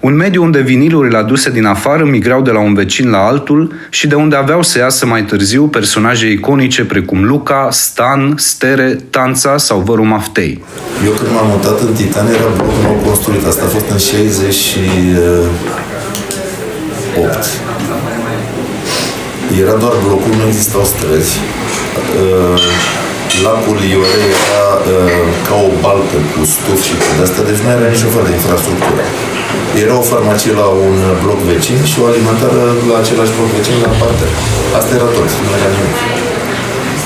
Un 0.00 0.14
mediu 0.14 0.42
unde 0.42 0.60
vinilurile 0.60 1.16
aduse 1.16 1.50
din 1.50 1.64
afară 1.64 2.04
migrau 2.04 2.42
de 2.42 2.50
la 2.50 2.58
un 2.58 2.74
vecin 2.74 3.10
la 3.10 3.18
altul 3.18 3.72
și 3.90 4.06
de 4.06 4.14
unde 4.14 4.36
aveau 4.36 4.62
să 4.62 4.78
iasă 4.78 5.06
mai 5.06 5.24
târziu 5.24 5.66
personaje 5.66 6.30
iconice 6.30 6.84
precum 6.84 7.24
Luca, 7.24 7.68
Stan, 7.70 8.34
Stere, 8.36 8.98
Tanța 9.10 9.56
sau 9.56 9.78
Văru 9.78 10.04
Maftei. 10.04 10.64
Eu 11.04 11.10
când 11.10 11.30
m-am 11.32 11.46
mutat 11.48 11.80
în 11.80 11.92
Titan 11.92 12.26
era 12.26 12.50
bloc 12.56 12.72
nou 12.82 13.00
construit. 13.04 13.46
Asta 13.46 13.64
a 13.64 13.68
fost 13.68 13.90
în 13.90 13.98
68. 13.98 14.96
Era 19.60 19.74
doar 19.82 19.92
blocul, 20.04 20.34
nu 20.40 20.46
existau 20.46 20.84
străzi. 20.84 21.36
Uh, 22.22 22.60
lacul 23.44 23.78
Iore 23.92 24.20
era 24.34 24.64
uh, 24.92 25.26
ca 25.46 25.54
o 25.68 25.70
baltă 25.84 26.16
cu 26.32 26.40
stuf 26.52 26.80
și 26.86 26.94
cu 27.00 27.06
de-asta, 27.16 27.40
deci 27.48 27.60
nu 27.64 27.68
era 27.76 27.88
niciun 27.94 28.10
fel 28.14 28.24
de 28.28 28.32
infrastructură. 28.38 29.04
Era 29.84 29.94
o 30.02 30.04
farmacie 30.12 30.52
la 30.60 30.66
un 30.86 30.96
bloc 31.22 31.40
vecin 31.50 31.78
și 31.90 31.96
o 32.02 32.04
alimentară 32.10 32.62
la 32.90 32.96
același 33.02 33.32
bloc 33.36 33.50
vecin 33.58 33.76
la 33.86 33.92
parte. 34.02 34.24
Asta 34.78 34.92
era 34.98 35.08
tot, 35.16 35.30
nu 35.44 35.50
era 35.58 35.68
nimic. 35.74 35.96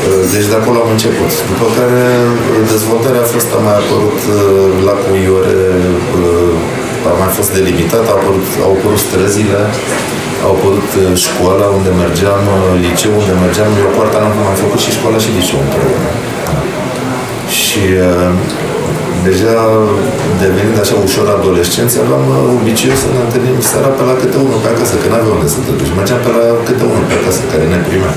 Uh, 0.08 0.22
deci 0.32 0.48
de 0.50 0.56
acolo 0.60 0.78
am 0.84 0.90
început. 0.96 1.32
După 1.50 1.66
care 1.78 2.02
dezvoltarea 2.74 3.22
a 3.24 3.30
fost, 3.34 3.48
a 3.56 3.60
mai 3.66 3.76
apărut 3.82 4.20
lacul 4.88 5.16
Iore, 5.26 5.60
a 7.10 7.12
mai 7.22 7.30
fost 7.38 7.50
delimitat, 7.58 8.04
au 8.12 8.18
apărut, 8.20 8.48
au 8.66 8.72
apărut 8.76 9.00
străzile, 9.06 9.60
au 10.46 10.50
apărut 10.56 10.90
școala 11.26 11.66
unde 11.78 11.90
mergeam, 12.02 12.42
liceu 12.84 13.12
unde 13.20 13.34
mergeam. 13.44 13.70
Eu 13.82 13.90
cu 13.94 14.00
Artan 14.04 14.24
am 14.28 14.36
mai 14.50 14.58
făcut 14.64 14.80
și 14.84 14.96
școala 14.98 15.18
și 15.24 15.30
liceu 15.38 15.58
împreună. 15.62 16.10
Și 17.60 17.82
uh, 18.08 18.30
deja 19.28 19.54
devenind 20.42 20.76
așa 20.82 20.94
ușor 21.06 21.26
adolescenți, 21.36 21.94
aveam 22.04 22.24
obiceiul 22.58 22.98
să 23.02 23.08
ne 23.14 23.20
întâlnim 23.26 23.58
seara 23.70 23.90
pe 23.96 24.02
la 24.10 24.14
câte 24.20 24.36
unul 24.44 24.60
pe 24.64 24.68
acasă, 24.74 24.94
că 25.02 25.06
n-aveam 25.08 25.36
unde 25.38 25.48
să 25.54 25.58
te 25.64 25.72
duci. 25.78 25.92
Mergeam 25.98 26.20
pe 26.26 26.30
la 26.36 26.42
câte 26.66 26.84
unul 26.92 27.04
pe 27.10 27.14
acasă 27.20 27.40
care 27.52 27.64
ne 27.72 27.78
primea. 27.88 28.14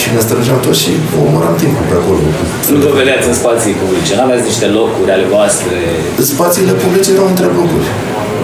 Și 0.00 0.06
ne 0.14 0.20
strângeam 0.26 0.60
toți 0.66 0.80
și 0.84 0.92
omoram 1.24 1.54
timpul 1.62 1.84
pe 1.90 1.96
acolo. 2.00 2.20
Nu 2.72 2.78
vă 2.84 2.90
vedeați 3.00 3.26
în 3.30 3.36
spații 3.42 3.74
publice, 3.80 4.12
n-aveți 4.18 4.48
niște 4.50 4.66
locuri 4.78 5.10
ale 5.16 5.26
voastre? 5.34 5.76
Spațiile 6.34 6.74
publice 6.82 7.08
erau 7.14 7.28
între 7.32 7.46
blocuri. 7.54 7.88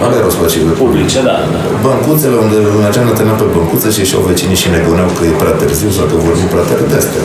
Ale 0.03 0.15
erau 0.21 0.31
spațiile 0.37 0.73
publice, 0.81 1.19
da, 1.29 1.37
da. 1.53 1.61
Băncuțele 1.85 2.35
unde 2.45 2.57
mergeam 2.83 3.05
ne 3.07 3.11
întâlneam 3.13 3.39
pe 3.41 3.47
băncuță 3.55 3.87
și 3.93 4.01
ieșeau 4.03 4.21
vecinii 4.29 4.61
și 4.61 4.67
ne 4.73 4.79
goneau 4.85 5.09
că 5.17 5.23
e 5.29 5.33
prea 5.41 5.55
târziu 5.59 5.91
sau 5.97 6.05
că 6.09 6.15
vorbim 6.25 6.49
prea 6.53 6.65
tare 6.69 6.83
de 6.91 6.95
astea. 7.01 7.21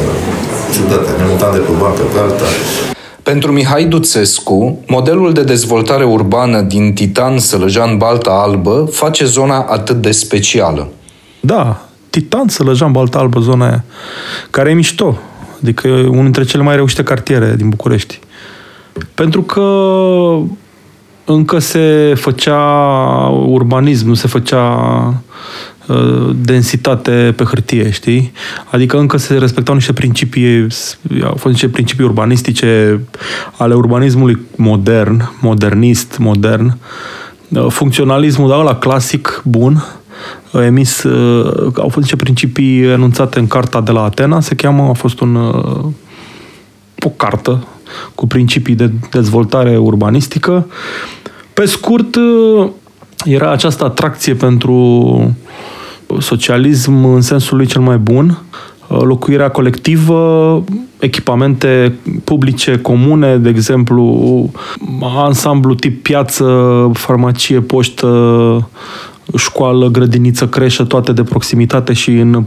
Ciudate. 0.74 1.11
Ne 1.20 1.24
mutam 1.31 1.50
de 1.57 1.61
pe 1.64 1.70
o 1.74 1.77
bancă 1.83 2.03
pe 2.12 2.18
alta. 2.24 2.48
Pentru 3.24 3.52
Mihai 3.52 3.84
Duțescu, 3.84 4.78
modelul 4.87 5.32
de 5.32 5.42
dezvoltare 5.42 6.04
urbană 6.04 6.60
din 6.60 6.92
Titan 6.92 7.38
Sălăjan 7.38 7.96
Balta 7.96 8.30
Albă 8.30 8.88
face 8.92 9.24
zona 9.24 9.66
atât 9.68 9.96
de 9.96 10.10
specială. 10.10 10.88
Da, 11.40 11.88
Titan 12.10 12.48
Sălăjan 12.48 12.92
Balta 12.92 13.18
Albă, 13.18 13.40
zona 13.40 13.66
aia, 13.66 13.84
care 14.50 14.70
e 14.70 14.74
mișto. 14.74 15.18
Adică 15.62 15.88
e 15.88 16.06
unul 16.06 16.22
dintre 16.22 16.44
cele 16.44 16.62
mai 16.62 16.74
reușite 16.74 17.02
cartiere 17.02 17.54
din 17.56 17.68
București. 17.68 18.18
Pentru 19.14 19.42
că 19.42 19.68
încă 21.24 21.58
se 21.58 22.14
făcea 22.16 22.60
urbanism, 23.46 24.06
nu 24.06 24.14
se 24.14 24.28
făcea 24.28 24.64
uh, 25.08 25.14
densitate 26.35 27.33
pe 27.37 27.44
hârtie, 27.44 27.90
știi? 27.90 28.33
Adică 28.70 28.99
încă 28.99 29.16
se 29.16 29.38
respectau 29.38 29.75
niște 29.75 29.92
principii, 29.92 30.66
au 31.23 31.35
fost 31.37 31.53
niște 31.53 31.68
principii 31.68 32.05
urbanistice 32.05 33.01
ale 33.57 33.75
urbanismului 33.75 34.38
modern, 34.57 35.31
modernist, 35.40 36.18
modern. 36.18 36.79
Uh, 37.49 37.66
funcționalismul, 37.68 38.49
da, 38.49 38.57
la 38.57 38.77
clasic, 38.77 39.42
bun, 39.44 39.85
emis, 40.66 41.03
uh, 41.03 41.73
au 41.77 41.88
fost 41.88 41.97
niște 41.97 42.16
principii 42.16 42.83
enunțate 42.83 43.38
în 43.38 43.47
carta 43.47 43.81
de 43.81 43.90
la 43.90 44.03
Atena, 44.03 44.40
se 44.40 44.55
cheamă, 44.55 44.83
a 44.83 44.92
fost 44.92 45.20
un, 45.20 45.37
o 46.99 47.09
cartă 47.16 47.66
cu 48.14 48.27
principii 48.27 48.75
de 48.75 48.90
dezvoltare 49.11 49.77
urbanistică. 49.77 50.66
Pe 51.55 51.64
scurt, 51.64 52.16
era 53.25 53.51
această 53.51 53.85
atracție 53.85 54.35
pentru 54.35 55.37
socialism 56.20 57.05
în 57.05 57.20
sensul 57.20 57.57
lui 57.57 57.66
cel 57.66 57.81
mai 57.81 57.96
bun, 57.96 58.38
locuirea 58.88 59.48
colectivă, 59.48 60.64
echipamente 60.98 61.94
publice 62.24 62.79
comune, 62.79 63.37
de 63.37 63.48
exemplu, 63.48 64.50
ansamblu 65.00 65.74
tip 65.74 66.03
piață, 66.03 66.90
farmacie, 66.94 67.61
poștă, 67.61 68.68
școală, 69.37 69.88
grădiniță, 69.88 70.48
creșă, 70.48 70.85
toate 70.85 71.12
de 71.12 71.22
proximitate 71.22 71.92
și 71.92 72.11
în 72.11 72.44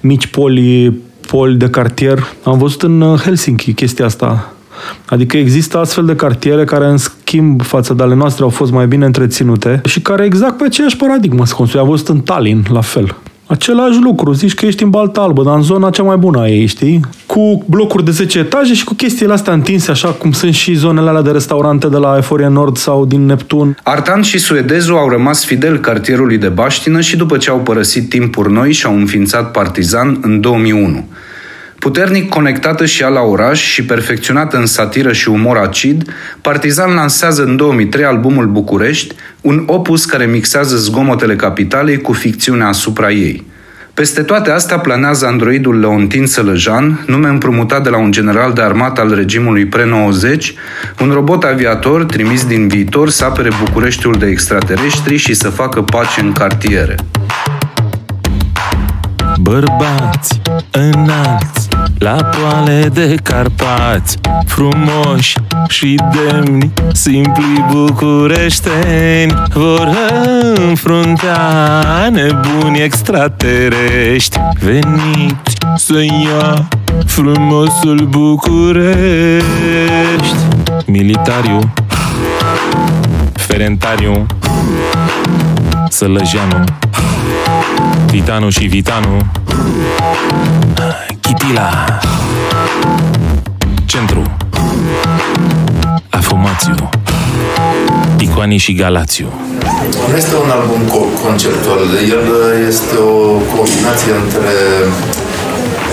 mici 0.00 0.26
poli 0.26 0.98
poli 1.30 1.56
de 1.56 1.70
cartier. 1.70 2.26
Am 2.42 2.58
văzut 2.58 2.82
în 2.82 3.00
uh, 3.00 3.20
Helsinki 3.20 3.72
chestia 3.72 4.04
asta. 4.04 4.52
Adică 5.06 5.36
există 5.36 5.78
astfel 5.78 6.04
de 6.04 6.14
cartiere 6.14 6.64
care, 6.64 6.86
în 6.86 6.96
schimb, 6.96 7.62
față 7.62 7.94
de 7.94 8.02
ale 8.02 8.14
noastre, 8.14 8.44
au 8.44 8.50
fost 8.50 8.72
mai 8.72 8.86
bine 8.86 9.04
întreținute 9.04 9.80
și 9.84 10.00
care 10.00 10.24
exact 10.24 10.56
pe 10.56 10.64
aceeași 10.64 10.96
paradigmă 10.96 11.46
se 11.46 11.54
construie. 11.54 11.82
Am 11.82 11.90
văzut 11.90 12.08
în 12.08 12.20
Tallinn, 12.20 12.66
la 12.72 12.80
fel. 12.80 13.16
Același 13.50 13.98
lucru, 14.00 14.32
zici 14.32 14.54
că 14.54 14.66
ești 14.66 14.82
în 14.82 14.90
Balta 14.90 15.20
Albă, 15.20 15.42
dar 15.42 15.54
în 15.54 15.62
zona 15.62 15.90
cea 15.90 16.02
mai 16.02 16.16
bună 16.16 16.40
a 16.40 16.48
ei, 16.48 16.66
știi? 16.66 17.00
Cu 17.26 17.64
blocuri 17.66 18.04
de 18.04 18.10
10 18.10 18.38
etaje 18.38 18.74
și 18.74 18.84
cu 18.84 18.94
chestiile 18.94 19.32
astea 19.32 19.52
întinse, 19.52 19.90
așa 19.90 20.08
cum 20.08 20.32
sunt 20.32 20.54
și 20.54 20.74
zonele 20.74 21.08
alea 21.08 21.22
de 21.22 21.30
restaurante 21.30 21.86
de 21.86 21.96
la 21.96 22.14
Eforia 22.16 22.48
Nord 22.48 22.76
sau 22.76 23.06
din 23.06 23.26
Neptun. 23.26 23.76
Artan 23.82 24.22
și 24.22 24.38
suedezul 24.38 24.96
au 24.96 25.08
rămas 25.08 25.44
fidel 25.44 25.78
cartierului 25.78 26.38
de 26.38 26.48
baștină 26.48 27.00
și 27.00 27.16
după 27.16 27.36
ce 27.36 27.50
au 27.50 27.58
părăsit 27.58 28.08
timpuri 28.08 28.52
noi 28.52 28.72
și 28.72 28.86
au 28.86 28.96
înființat 28.96 29.50
Partizan 29.50 30.18
în 30.20 30.40
2001. 30.40 31.04
Puternic 31.80 32.28
conectată 32.28 32.86
și 32.86 33.02
ea 33.02 33.08
la 33.08 33.20
oraș 33.20 33.60
și 33.60 33.84
perfecționată 33.84 34.56
în 34.56 34.66
satiră 34.66 35.12
și 35.12 35.28
umor 35.28 35.56
acid, 35.56 36.12
Partizan 36.40 36.94
lansează 36.94 37.42
în 37.42 37.56
2003 37.56 38.04
albumul 38.04 38.46
București, 38.46 39.14
un 39.40 39.62
opus 39.66 40.04
care 40.04 40.24
mixează 40.24 40.76
zgomotele 40.76 41.36
capitalei 41.36 42.00
cu 42.00 42.12
ficțiunea 42.12 42.66
asupra 42.66 43.10
ei. 43.10 43.46
Peste 43.94 44.22
toate 44.22 44.50
astea 44.50 44.78
planează 44.78 45.26
androidul 45.26 45.78
Leontin 45.78 46.26
Sălăjan, 46.26 47.04
nume 47.06 47.28
împrumutat 47.28 47.82
de 47.82 47.88
la 47.88 47.98
un 47.98 48.10
general 48.10 48.52
de 48.52 48.62
armată 48.62 49.00
al 49.00 49.14
regimului 49.14 49.66
pre-90, 49.66 50.54
un 51.00 51.10
robot 51.10 51.44
aviator 51.44 52.04
trimis 52.04 52.46
din 52.46 52.68
viitor 52.68 53.10
să 53.10 53.24
apere 53.24 53.48
Bucureștiul 53.64 54.14
de 54.18 54.26
extraterestri 54.26 55.16
și 55.16 55.34
să 55.34 55.48
facă 55.48 55.82
pace 55.82 56.20
în 56.20 56.32
cartiere. 56.32 56.94
Bărbați 59.40 60.40
înalți 60.70 61.59
la 61.98 62.14
poale 62.14 62.88
de 62.92 63.14
Carpați 63.22 64.18
Frumoși 64.46 65.36
și 65.68 66.00
demni, 66.12 66.72
simpli 66.92 67.66
bucureșteni 67.70 69.34
Vor 69.52 69.88
înfrunta 70.54 72.08
nebuni 72.12 72.82
extraterestri 72.82 74.40
Veniți 74.60 75.56
să 75.76 75.98
ia 76.02 76.68
frumosul 77.06 78.06
București. 78.10 79.44
Militariu 80.86 81.72
Ferentariu 83.32 84.26
Sălăjeanu 85.88 86.64
Titanu 88.10 88.48
și 88.50 88.64
Vitanu. 88.66 89.16
Chitila. 91.20 91.68
Centru. 93.84 94.22
Afumațiu. 96.10 96.74
Icoanii 98.18 98.58
și 98.66 98.72
Galațiu. 98.74 99.26
Nu 100.10 100.16
este 100.16 100.34
un 100.44 100.50
album 100.58 100.82
co- 100.94 101.12
conceptual, 101.24 101.80
el 102.14 102.24
este 102.72 102.96
o 103.12 103.16
combinație 103.54 104.12
între 104.24 104.52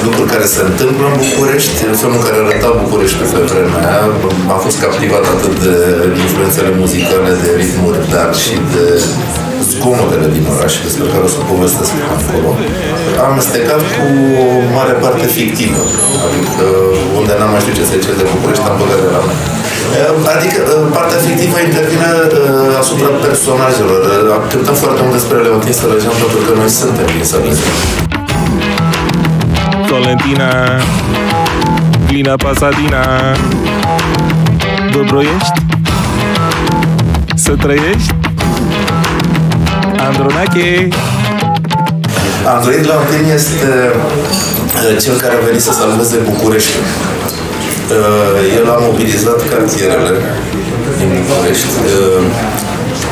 lucruri 0.06 0.30
care 0.34 0.46
se 0.56 0.62
întâmplă 0.70 1.06
în 1.12 1.16
București, 1.26 1.72
felul 2.02 2.16
în 2.20 2.24
care 2.26 2.38
arăta 2.44 2.70
București 2.84 3.18
pe 3.34 3.40
vremea 3.52 3.82
aia. 3.92 4.06
Am 4.54 4.60
fost 4.66 4.78
captivat 4.86 5.24
atât 5.36 5.56
de 5.66 5.76
influențele 6.26 6.72
muzicale, 6.82 7.32
de 7.44 7.50
ritmuri, 7.62 8.00
dar 8.16 8.30
și 8.44 8.56
de 8.74 8.86
zgomotele 9.78 10.28
din 10.36 10.46
oraș, 10.54 10.74
despre 10.88 11.08
care 11.12 11.24
o 11.28 11.32
să 11.36 11.40
povestesc 11.52 11.94
acolo. 12.18 12.50
Am 13.28 13.36
stecat 13.48 13.82
cu 13.94 14.06
o 14.44 14.48
mare 14.78 14.96
parte 15.04 15.26
fictivă, 15.38 15.84
adică 16.26 16.66
unde 17.20 17.34
n-am 17.38 17.52
mai 17.54 17.62
știut 17.64 17.78
ce 17.80 17.86
se 17.90 17.96
zice 18.00 18.14
de 18.20 18.26
București, 18.34 18.66
am 18.72 18.78
băgat 18.82 19.00
de 19.06 19.10
la 19.16 19.22
mine. 19.26 19.38
Adică 20.36 20.62
partea 20.98 21.20
fictivă 21.28 21.58
intervine 21.70 22.10
uh, 22.22 22.82
asupra 22.82 23.10
personajelor. 23.26 24.02
Uh, 24.06 24.36
Cântăm 24.52 24.78
foarte 24.84 25.02
mult 25.04 25.16
despre 25.20 25.38
Leontin 25.46 25.76
Sălăjean 25.82 26.16
pentru 26.24 26.40
că 26.46 26.52
noi 26.60 26.70
suntem 26.80 27.08
din 27.16 27.26
Sălăjean. 27.32 27.78
Valentina 29.92 30.52
Lina 32.08 32.36
Pasadina 32.36 33.04
Dobroiești 34.92 35.60
Să 37.36 37.54
trăiești 37.64 38.17
Andronache 40.12 40.88
Android 42.56 42.84
Leontin 42.90 43.26
este 43.40 43.70
uh, 43.94 44.96
cel 45.04 45.16
care 45.24 45.34
a 45.38 45.46
venit 45.50 45.64
să 45.68 45.72
salveze 45.82 46.18
București. 46.32 46.76
Uh, 46.80 48.58
El 48.60 48.66
a 48.76 48.78
mobilizat 48.88 49.40
cartierele 49.52 50.16
din 51.00 51.10
București, 51.18 51.74
uh, 51.86 52.24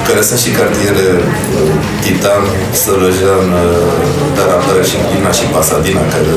care 0.07 0.21
sunt 0.27 0.39
și 0.45 0.51
cartiere 0.59 1.07
uh, 1.17 1.73
Titan, 2.03 2.43
Sălăjean, 2.81 3.47
uh, 3.63 3.93
dar 4.37 4.47
apare 4.57 4.83
și 4.89 4.97
Glina 5.07 5.31
și 5.39 5.45
Pasadena, 5.53 6.03
care 6.13 6.31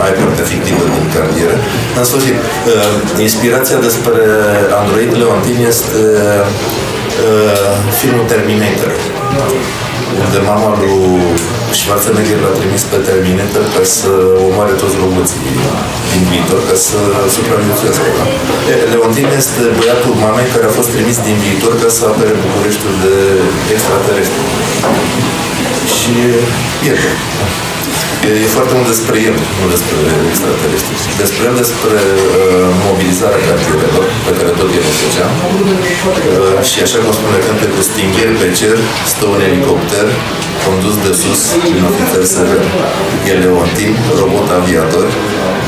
mai 0.00 0.12
parte 0.20 0.42
fictivă 0.52 0.84
din 0.96 1.06
cartiere. 1.16 1.56
În 1.98 2.04
sfârșit, 2.10 2.36
uh, 2.44 2.94
inspirația 3.26 3.78
despre 3.88 4.18
Android 4.80 5.12
Leontin 5.20 5.58
este 5.72 6.00
uh, 7.26 7.74
filmul 7.98 8.26
Terminator 8.32 8.92
unde 10.22 10.38
mama 10.50 10.70
lui 10.80 10.96
Schwarzenegger 11.78 12.38
l-a 12.44 12.52
trimis 12.58 12.82
pe 12.90 12.98
Terminator 13.08 13.64
ca 13.74 13.84
să 13.96 14.10
omoare 14.46 14.74
toți 14.82 14.96
roboții 15.02 15.40
din 16.12 16.22
viitor, 16.30 16.60
ca 16.68 16.76
să 16.88 16.98
supraviețuiască. 17.36 18.08
E, 18.72 18.74
Leontin 18.92 19.28
este 19.40 19.62
băiatul 19.78 20.14
mamei 20.24 20.48
care 20.54 20.64
a 20.66 20.76
fost 20.78 20.90
trimis 20.94 21.18
din 21.28 21.36
viitor 21.44 21.72
ca 21.82 21.88
să 21.96 22.02
apere 22.10 22.42
Bucureștiul 22.44 22.94
de 23.04 23.16
extraterestri. 23.74 24.42
Și 25.96 26.14
pierde. 26.80 27.10
E, 28.30 28.32
e 28.46 28.48
foarte 28.56 28.74
mult 28.78 28.88
despre 28.94 29.16
el, 29.28 29.36
nu 29.60 29.66
despre 29.76 29.98
extraterestri. 30.30 30.94
Despre 31.22 31.42
el, 31.48 31.54
despre 31.62 31.96
uh, 32.14 32.68
mobilizarea 32.88 33.42
cartierelor, 33.48 34.06
pe 34.26 34.32
care 34.38 34.50
tot 34.60 34.70
el 34.78 34.84
o 34.90 34.94
făcea. 35.02 35.28
Uh, 35.34 36.58
și 36.70 36.78
așa 36.86 36.98
cum 37.02 37.12
spune 37.18 37.38
cântecul 37.46 37.82
Stingher 37.90 38.30
pe 38.40 38.48
cer, 38.58 38.78
stă 39.12 39.24
un 39.34 39.40
elicopter 39.48 40.06
condus 40.64 40.96
de 41.06 41.12
sus 41.22 41.42
un 41.78 41.84
ofițer 41.90 42.24
sever. 42.34 42.62
E 43.30 43.32
Leontin, 43.42 43.94
robot 44.20 44.48
aviator, 44.58 45.06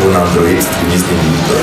un 0.06 0.12
android 0.22 0.60
trimis 0.72 1.02
din 1.08 1.18
viitor. 1.24 1.60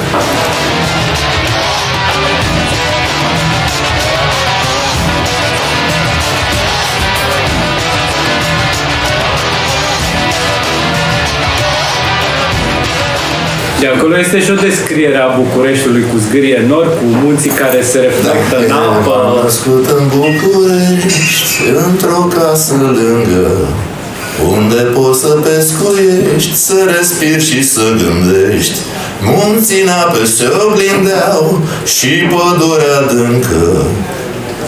De 13.80 13.88
acolo 13.88 14.20
este 14.20 14.40
și 14.46 14.52
o 14.52 14.62
descriere 14.68 15.18
a 15.18 15.36
Bucureștiului 15.42 16.06
cu 16.12 16.18
zgârie 16.26 16.64
nori, 16.68 16.98
cu 16.98 17.06
munții 17.24 17.58
care 17.62 17.80
se 17.92 18.00
reflectă 18.00 18.56
în 18.66 18.72
apă. 18.72 19.16
M-am 19.24 19.44
născut 19.44 19.86
în 19.98 20.04
București, 20.18 21.54
într-o 21.88 22.22
casă 22.36 22.74
lângă, 23.00 23.48
unde 24.56 24.82
poți 24.96 25.20
să 25.20 25.28
pescuiești, 25.28 26.56
să 26.56 26.78
respiri 26.96 27.44
și 27.50 27.64
să 27.64 27.86
gândești. 28.02 28.78
Munții 29.22 29.82
în 29.82 29.90
apă 30.04 30.26
se 30.26 30.48
oglindeau 30.66 31.62
și 31.96 32.12
pădurea 32.32 32.98
adâncă. 33.02 33.86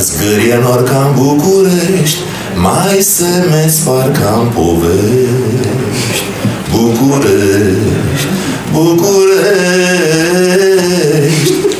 Zgârie 0.05 0.57
nori 0.63 0.89
ca 0.89 0.99
în 1.07 1.11
București, 1.23 2.19
mai 2.55 2.97
semezi 3.17 3.81
parcă 3.85 4.29
în 4.41 4.47
povești. 4.57 6.25
București, 6.71 8.30
București, 8.73 10.33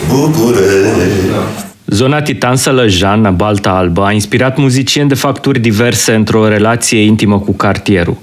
București. 0.07 0.89
Zona 1.85 2.21
Titan 2.21 2.55
Sălăjan, 2.55 3.33
Balta 3.35 3.69
Albă, 3.69 4.05
a 4.05 4.11
inspirat 4.11 4.57
muzicieni 4.57 5.09
de 5.09 5.15
facturi 5.15 5.59
diverse 5.59 6.13
într-o 6.13 6.47
relație 6.47 6.99
intimă 6.99 7.39
cu 7.39 7.53
cartierul. 7.53 8.17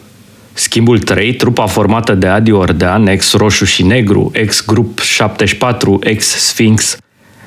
Schimbul 0.52 0.98
3, 0.98 1.34
trupa 1.34 1.66
formată 1.66 2.14
de 2.14 2.26
Adi 2.26 2.52
Ordean, 2.52 3.06
ex-Roșu 3.06 3.64
și 3.64 3.82
Negru, 3.82 4.30
ex-Grup 4.34 4.98
74, 4.98 5.98
ex-Sphinx, 6.02 6.96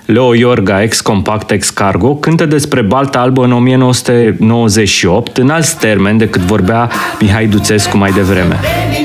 Leo 0.05 0.33
Iorga, 0.35 0.81
ex-Compact, 0.81 1.51
ex-Cargo, 1.51 2.15
cântă 2.15 2.45
despre 2.45 2.81
Balta 2.81 3.19
Albă 3.19 3.43
în 3.43 3.51
1998, 3.51 5.37
în 5.37 5.49
alți 5.49 5.77
termeni 5.77 6.17
decât 6.17 6.41
vorbea 6.41 6.89
Mihai 7.19 7.45
Duțescu 7.45 7.97
mai 7.97 8.11
devreme. 8.11 8.59
Stăm 8.59 9.00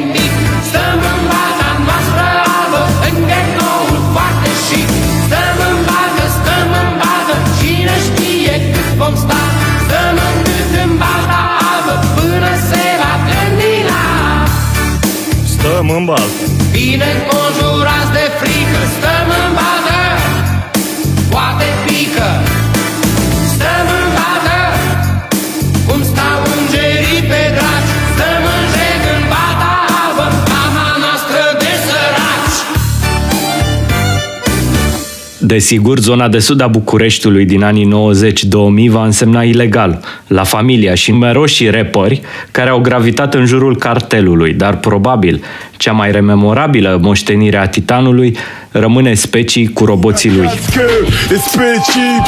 albă, 15.91 15.95
până 15.95 15.95
se 15.95 15.95
va 15.95 15.95
gândi 15.95 15.95
la 15.95 15.95
Stăm 15.95 15.97
în 15.97 16.05
baltă 16.05 16.45
Bine 16.73 17.11
conjurați 17.31 18.13
de 18.13 18.25
frică 18.39 18.46
Desigur, 35.47 35.99
zona 35.99 36.29
de 36.29 36.39
sud 36.39 36.61
a 36.61 36.67
Bucureștiului 36.67 37.45
din 37.45 37.63
anii 37.63 37.89
90-2000 38.87 38.91
va 38.91 39.05
însemna 39.05 39.43
ilegal, 39.43 40.01
la 40.27 40.45
familia 40.45 40.95
și 40.95 41.11
numeroși 41.11 41.71
repări 41.71 42.21
care 42.51 42.71
au 42.71 42.79
gravitat 42.79 43.35
în 43.35 43.45
jurul 43.45 43.77
cartelului, 43.77 44.53
dar 44.53 44.77
probabil 44.77 45.43
cea 45.77 45.93
mai 45.93 46.11
rememorabilă 46.11 46.99
moștenire 47.03 47.57
a 47.57 47.69
Titanului 47.69 48.37
rămâne 48.71 49.15
specii 49.15 49.67
cu 49.73 49.85
roboții 49.85 50.31
lui. 50.31 50.49
E 51.31 51.37
specii 51.37 52.23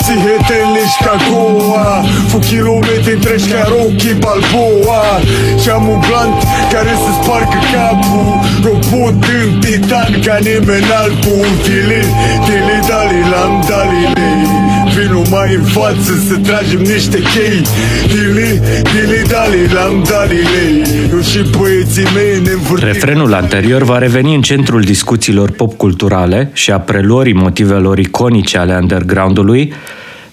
psihedelici 3.08 3.08
ca 3.08 3.08
Goa 3.08 3.08
Fu 3.08 3.08
kilometri 3.08 3.14
întregi 3.14 3.48
ca 3.52 3.62
Rocky 3.68 4.12
Balboa 4.22 5.04
Și 5.62 5.68
am 5.68 5.88
un 5.88 6.00
blunt 6.06 6.40
care 6.72 6.92
să 7.02 7.10
spargă 7.22 7.60
capul 7.72 8.28
Robot 8.64 9.24
în 9.42 9.60
titan 9.60 10.20
ca 10.24 10.36
nimeni 10.48 10.90
altul 11.02 11.46
Dili, 11.64 12.02
dili, 12.46 12.78
dali, 12.88 13.20
lam, 13.32 13.52
dalile 13.68 14.28
Vino 14.94 15.22
mai 15.30 15.54
în 15.54 15.62
față 15.62 16.12
să 16.28 16.36
tragem 16.36 16.80
niște 16.80 17.18
chei 17.32 17.62
Dili, 18.12 18.60
dili, 18.92 19.22
dali, 19.28 19.72
lam, 19.72 20.04
dalile 20.08 20.64
Eu 21.12 21.20
și 21.20 21.40
băieții 21.58 22.08
mei 22.14 22.40
ne 22.44 22.50
învârtim. 22.50 22.86
Refrenul 22.86 23.34
anterior 23.34 23.82
va 23.82 23.98
reveni 23.98 24.34
în 24.34 24.42
centrul 24.42 24.80
discuțiilor 24.80 25.50
popculturale 25.50 26.50
și 26.52 26.70
a 26.70 26.78
preluării 26.78 27.32
motivelor 27.32 27.98
iconice 27.98 28.58
ale 28.58 28.76
undergroundului 28.80 29.72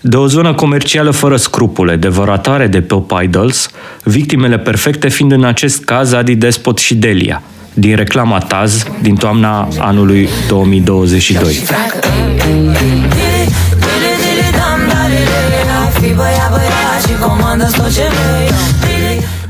de 0.07 0.17
o 0.17 0.27
zonă 0.27 0.53
comercială 0.53 1.11
fără 1.11 1.37
scrupule, 1.37 1.95
devoratoare 1.95 2.67
de 2.67 2.81
pop 2.81 3.11
idols, 3.23 3.69
victimele 4.03 4.57
perfecte 4.57 5.09
fiind 5.09 5.31
în 5.31 5.43
acest 5.43 5.83
caz 5.83 6.13
Adi 6.13 6.35
Despot 6.35 6.77
și 6.77 6.95
Delia, 6.95 7.41
din 7.73 7.95
reclama 7.95 8.37
Taz 8.37 8.85
din 9.01 9.15
toamna 9.15 9.67
anului 9.79 10.29
2022. 10.47 11.55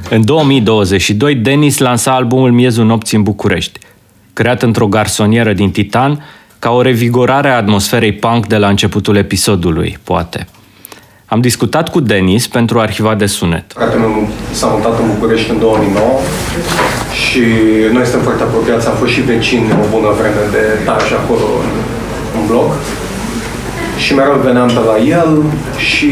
În 0.09 0.25
2022, 0.25 1.35
Denis 1.35 1.77
lansa 1.77 2.11
albumul 2.11 2.51
Miezul 2.51 2.85
nopții 2.85 3.17
în 3.17 3.23
București, 3.23 3.79
creat 4.33 4.61
într-o 4.61 4.87
garsonieră 4.87 5.53
din 5.53 5.71
Titan, 5.71 6.23
ca 6.65 6.71
o 6.71 6.81
revigorare 6.81 7.49
a 7.49 7.61
atmosferei 7.63 8.13
punk 8.23 8.47
de 8.47 8.57
la 8.57 8.67
începutul 8.67 9.15
episodului, 9.15 9.97
poate. 10.03 10.39
Am 11.25 11.39
discutat 11.41 11.85
cu 11.89 11.99
Denis 11.99 12.47
pentru 12.47 12.75
arhiva 12.79 13.13
de 13.15 13.25
sunet. 13.25 13.65
Fratele 13.79 13.99
meu 14.05 14.27
s-a 14.59 14.67
mutat 14.73 14.99
în 15.01 15.07
București 15.13 15.49
în 15.51 15.59
2009 15.59 16.19
și 17.23 17.43
noi 17.95 18.03
suntem 18.05 18.23
foarte 18.27 18.43
apropiați, 18.43 18.87
am 18.87 18.95
fost 19.01 19.11
și 19.15 19.21
vecini 19.31 19.67
o 19.83 19.85
bună 19.95 20.11
vreme 20.19 20.43
de 20.55 20.61
etaj 20.79 21.03
acolo 21.21 21.47
în, 21.65 21.71
în 22.37 22.43
bloc. 22.49 22.69
Și 24.03 24.11
mereu 24.19 24.37
veneam 24.47 24.69
pe 24.77 24.81
la 24.91 24.97
el 25.19 25.31
și 25.87 26.09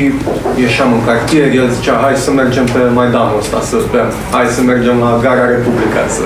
ieșeam 0.66 0.90
în 0.98 1.04
cartier, 1.10 1.48
el 1.62 1.68
zicea, 1.78 1.96
hai 2.04 2.16
să 2.26 2.32
mergem 2.32 2.66
pe 2.76 2.82
Maidanul 2.98 3.42
ăsta 3.44 3.60
să 3.70 3.78
bem, 3.94 4.10
hai 4.36 4.46
să 4.58 4.62
mergem 4.62 4.96
la 5.06 5.12
Gara 5.24 5.46
Republica 5.56 6.04
să 6.18 6.26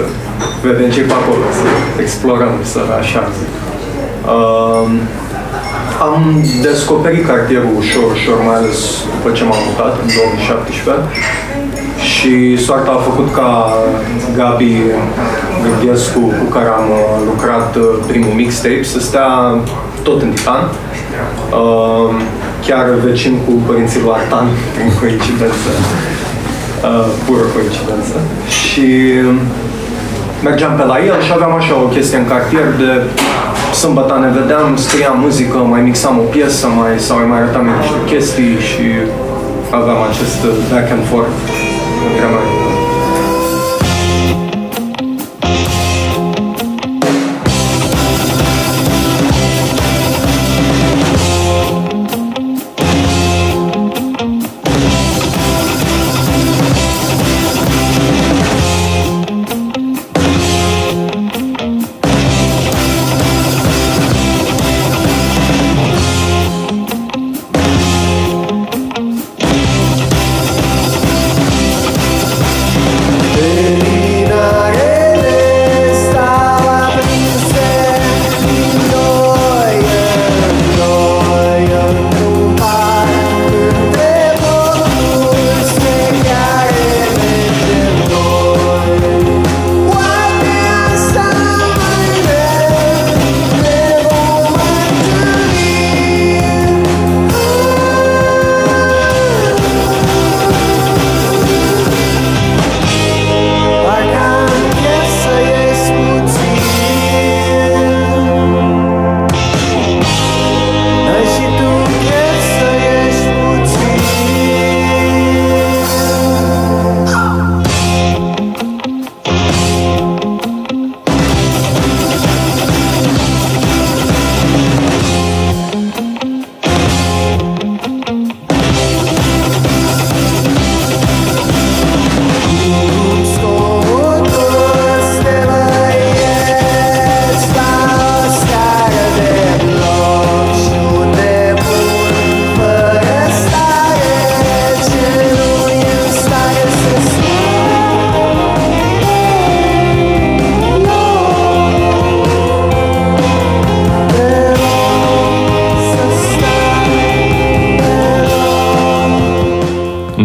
vedem 0.68 0.90
ce 0.96 1.02
pe 1.10 1.16
acolo, 1.22 1.46
să 1.60 1.68
explorăm, 2.04 2.54
să 2.74 2.80
așa 3.02 3.24
zic. 3.38 3.67
Uh, 4.36 4.90
am 6.02 6.44
descoperit 6.62 7.26
cartierul 7.28 7.74
ușor, 7.78 8.12
ușor, 8.12 8.38
mai 8.46 8.56
ales 8.56 8.80
după 9.16 9.36
ce 9.36 9.44
m-am 9.44 9.64
mutat 9.68 9.94
în 10.04 10.08
2017 10.16 11.04
și 12.12 12.58
soarta 12.66 12.92
a 12.92 13.06
făcut 13.10 13.34
ca 13.34 13.50
Gabi 14.38 14.74
Gârghescu, 15.64 16.20
cu 16.20 16.46
care 16.56 16.70
am 16.80 16.88
uh, 16.90 17.22
lucrat 17.26 17.76
uh, 17.76 17.84
primul 18.08 18.34
mixtape, 18.34 18.84
să 18.84 19.00
stea 19.00 19.30
tot 20.04 20.22
în 20.22 20.32
Titan. 20.32 20.64
Uh, 21.62 22.10
chiar 22.66 22.86
vecin 23.06 23.34
cu 23.46 23.52
părinții 23.52 24.02
lui 24.02 24.14
Artan, 24.14 24.48
prin 24.76 24.90
coincidență, 25.00 25.72
uh, 25.78 27.06
pură 27.26 27.46
coincidență. 27.56 28.16
Și 28.60 28.88
mergeam 30.44 30.74
pe 30.80 30.84
la 30.92 30.98
el 31.10 31.22
și 31.26 31.32
aveam 31.34 31.54
așa 31.56 31.74
o 31.84 31.88
chestie 31.96 32.18
în 32.18 32.28
cartier 32.34 32.68
de 32.82 32.92
sâmbătă 33.84 34.18
ne 34.20 34.40
vedeam, 34.40 34.76
scriam 34.76 35.20
muzică, 35.20 35.58
mai 35.58 35.82
mixam 35.82 36.18
o 36.18 36.22
piesă, 36.22 36.68
mai, 36.68 37.00
sau 37.00 37.18
mai 37.28 37.40
arătam 37.40 37.66
niște 37.66 38.00
chestii 38.06 38.58
și 38.70 38.86
aveam 39.80 40.02
acest 40.10 40.40
back 40.72 40.92
and 40.92 41.04
forth 41.10 41.36
între 42.10 42.28
noi. 42.36 42.67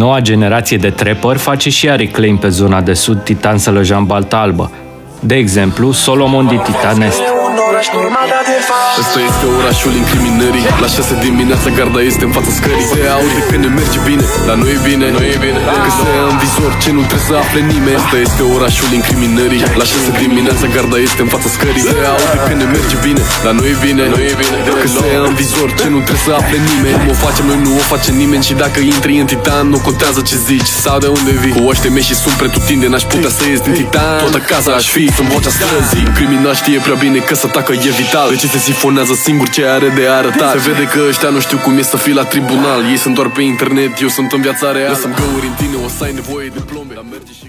Noua 0.03 0.19
generație 0.19 0.77
de 0.77 0.89
trapper 0.89 1.37
face 1.37 1.69
și 1.69 1.85
ea 1.85 1.95
reclaim 1.95 2.37
pe 2.37 2.49
zona 2.49 2.81
de 2.81 2.93
sud 2.93 3.23
Titan 3.23 3.57
Sălăjan 3.57 4.05
Balta 4.05 4.37
Albă. 4.37 4.71
De 5.19 5.35
exemplu, 5.35 5.91
Solomon 5.91 6.47
din 6.47 6.61
Titan 6.65 7.01
Est. 7.01 7.32
un 7.53 7.59
oraș 7.69 7.87
normal, 7.99 8.25
dar 8.33 8.43
de 8.53 8.59
fapt 8.69 8.95
Ăsta 9.03 9.19
este 9.29 9.45
orașul 9.59 9.93
incriminării. 10.01 10.65
La 10.83 10.87
6 10.87 11.13
dimineața 11.27 11.69
garda 11.77 12.01
este 12.11 12.23
în 12.27 12.33
fața 12.37 12.51
scării. 12.59 12.85
Se 12.93 13.01
aude 13.17 13.41
că 13.49 13.55
ne 13.63 13.69
merge 13.79 13.99
bine, 14.09 14.23
dar 14.47 14.55
nu 14.61 14.65
e 14.75 14.77
bine, 14.89 15.05
nu 15.15 15.21
e 15.33 15.35
bine. 15.45 15.59
Că 15.85 15.91
se 15.99 16.05
ia 16.15 16.25
în 16.33 16.37
vizor 16.43 16.71
ce 16.83 16.89
nu 16.97 17.01
trebuie 17.09 17.27
să 17.31 17.35
afle 17.43 17.61
nimeni. 17.73 17.97
Ăsta 18.01 18.17
este 18.27 18.41
orașul 18.55 18.89
incriminării. 18.99 19.61
La 19.81 19.85
6 19.91 20.09
dimineața 20.23 20.65
garda 20.75 20.97
este 21.07 21.21
în 21.25 21.29
fața 21.35 21.49
scării. 21.55 21.83
Se 21.87 21.97
aude 22.13 22.37
că 22.47 22.53
ne 22.61 22.67
merge 22.75 22.97
bine, 23.07 23.21
dar 23.45 23.53
nu 23.59 23.63
e 23.73 23.75
bine, 23.85 24.03
nu 24.13 24.19
e 24.29 24.33
bine. 24.43 24.57
Că 24.81 24.87
se 24.97 25.05
ia 25.13 25.21
în 25.31 25.35
vizor 25.41 25.69
ce 25.79 25.87
nu 25.93 25.99
trebuie 26.07 26.25
să 26.27 26.31
afle 26.41 26.57
nimeni. 26.71 26.97
Cum 27.01 27.09
o 27.15 27.17
facem 27.25 27.45
noi 27.51 27.59
nu 27.65 27.71
o 27.81 27.83
face 27.93 28.09
nimeni. 28.21 28.43
Și 28.49 28.53
dacă 28.63 28.79
intri 28.93 29.13
în 29.23 29.27
titan 29.33 29.63
nu 29.73 29.77
contează 29.87 30.19
ce 30.29 30.35
zici 30.49 30.71
Sau 30.83 30.97
de 31.03 31.09
unde 31.17 31.31
vii. 31.41 31.55
Cu 31.57 31.63
oște 31.71 31.87
mei 31.95 32.05
și 32.09 32.15
sunt 32.23 32.35
pretutinde 32.41 32.85
N-aș 32.91 33.05
putea 33.13 33.31
să 33.37 33.43
ies 33.51 33.61
din 33.67 33.75
titan. 33.81 34.15
Toată 34.25 34.41
casa 34.51 34.71
aș 34.79 34.87
fi, 34.95 35.03
sunt 35.17 35.27
vocea 35.33 35.51
străzii. 35.57 36.05
Criminal 36.17 36.55
știe 36.61 36.79
prea 36.85 36.97
bine 37.05 37.19
că 37.27 37.33
să 37.43 37.49
tacă 37.49 37.73
e 37.73 37.89
vital. 38.03 38.29
De 38.29 38.35
ce 38.35 38.47
se 38.47 38.57
sifonează 38.57 39.13
singur 39.13 39.49
ce 39.49 39.65
are 39.65 39.89
de 39.99 40.07
arătat? 40.07 40.51
Se 40.51 40.69
vede 40.69 40.83
că 40.93 40.99
ăștia 41.07 41.29
nu 41.29 41.39
știu 41.39 41.57
cum 41.57 41.77
e 41.77 41.81
să 41.81 41.97
fii 41.97 42.13
la 42.13 42.25
tribunal. 42.33 42.79
Ei 42.91 42.97
sunt 42.97 43.15
doar 43.15 43.29
pe 43.29 43.41
internet, 43.41 44.01
eu 44.01 44.07
sunt 44.07 44.31
în 44.31 44.41
viața 44.41 44.71
reală. 44.71 44.89
Lăsăm 44.89 45.13
găuri 45.21 45.45
în 45.51 45.55
tine, 45.61 45.75
o 45.85 45.89
să 45.97 46.03
ai 46.03 46.13
nevoie 46.13 46.47
de 46.57 46.61
plombe. 46.69 46.93
Dar 46.93 47.05
merge 47.11 47.33
și 47.39 47.45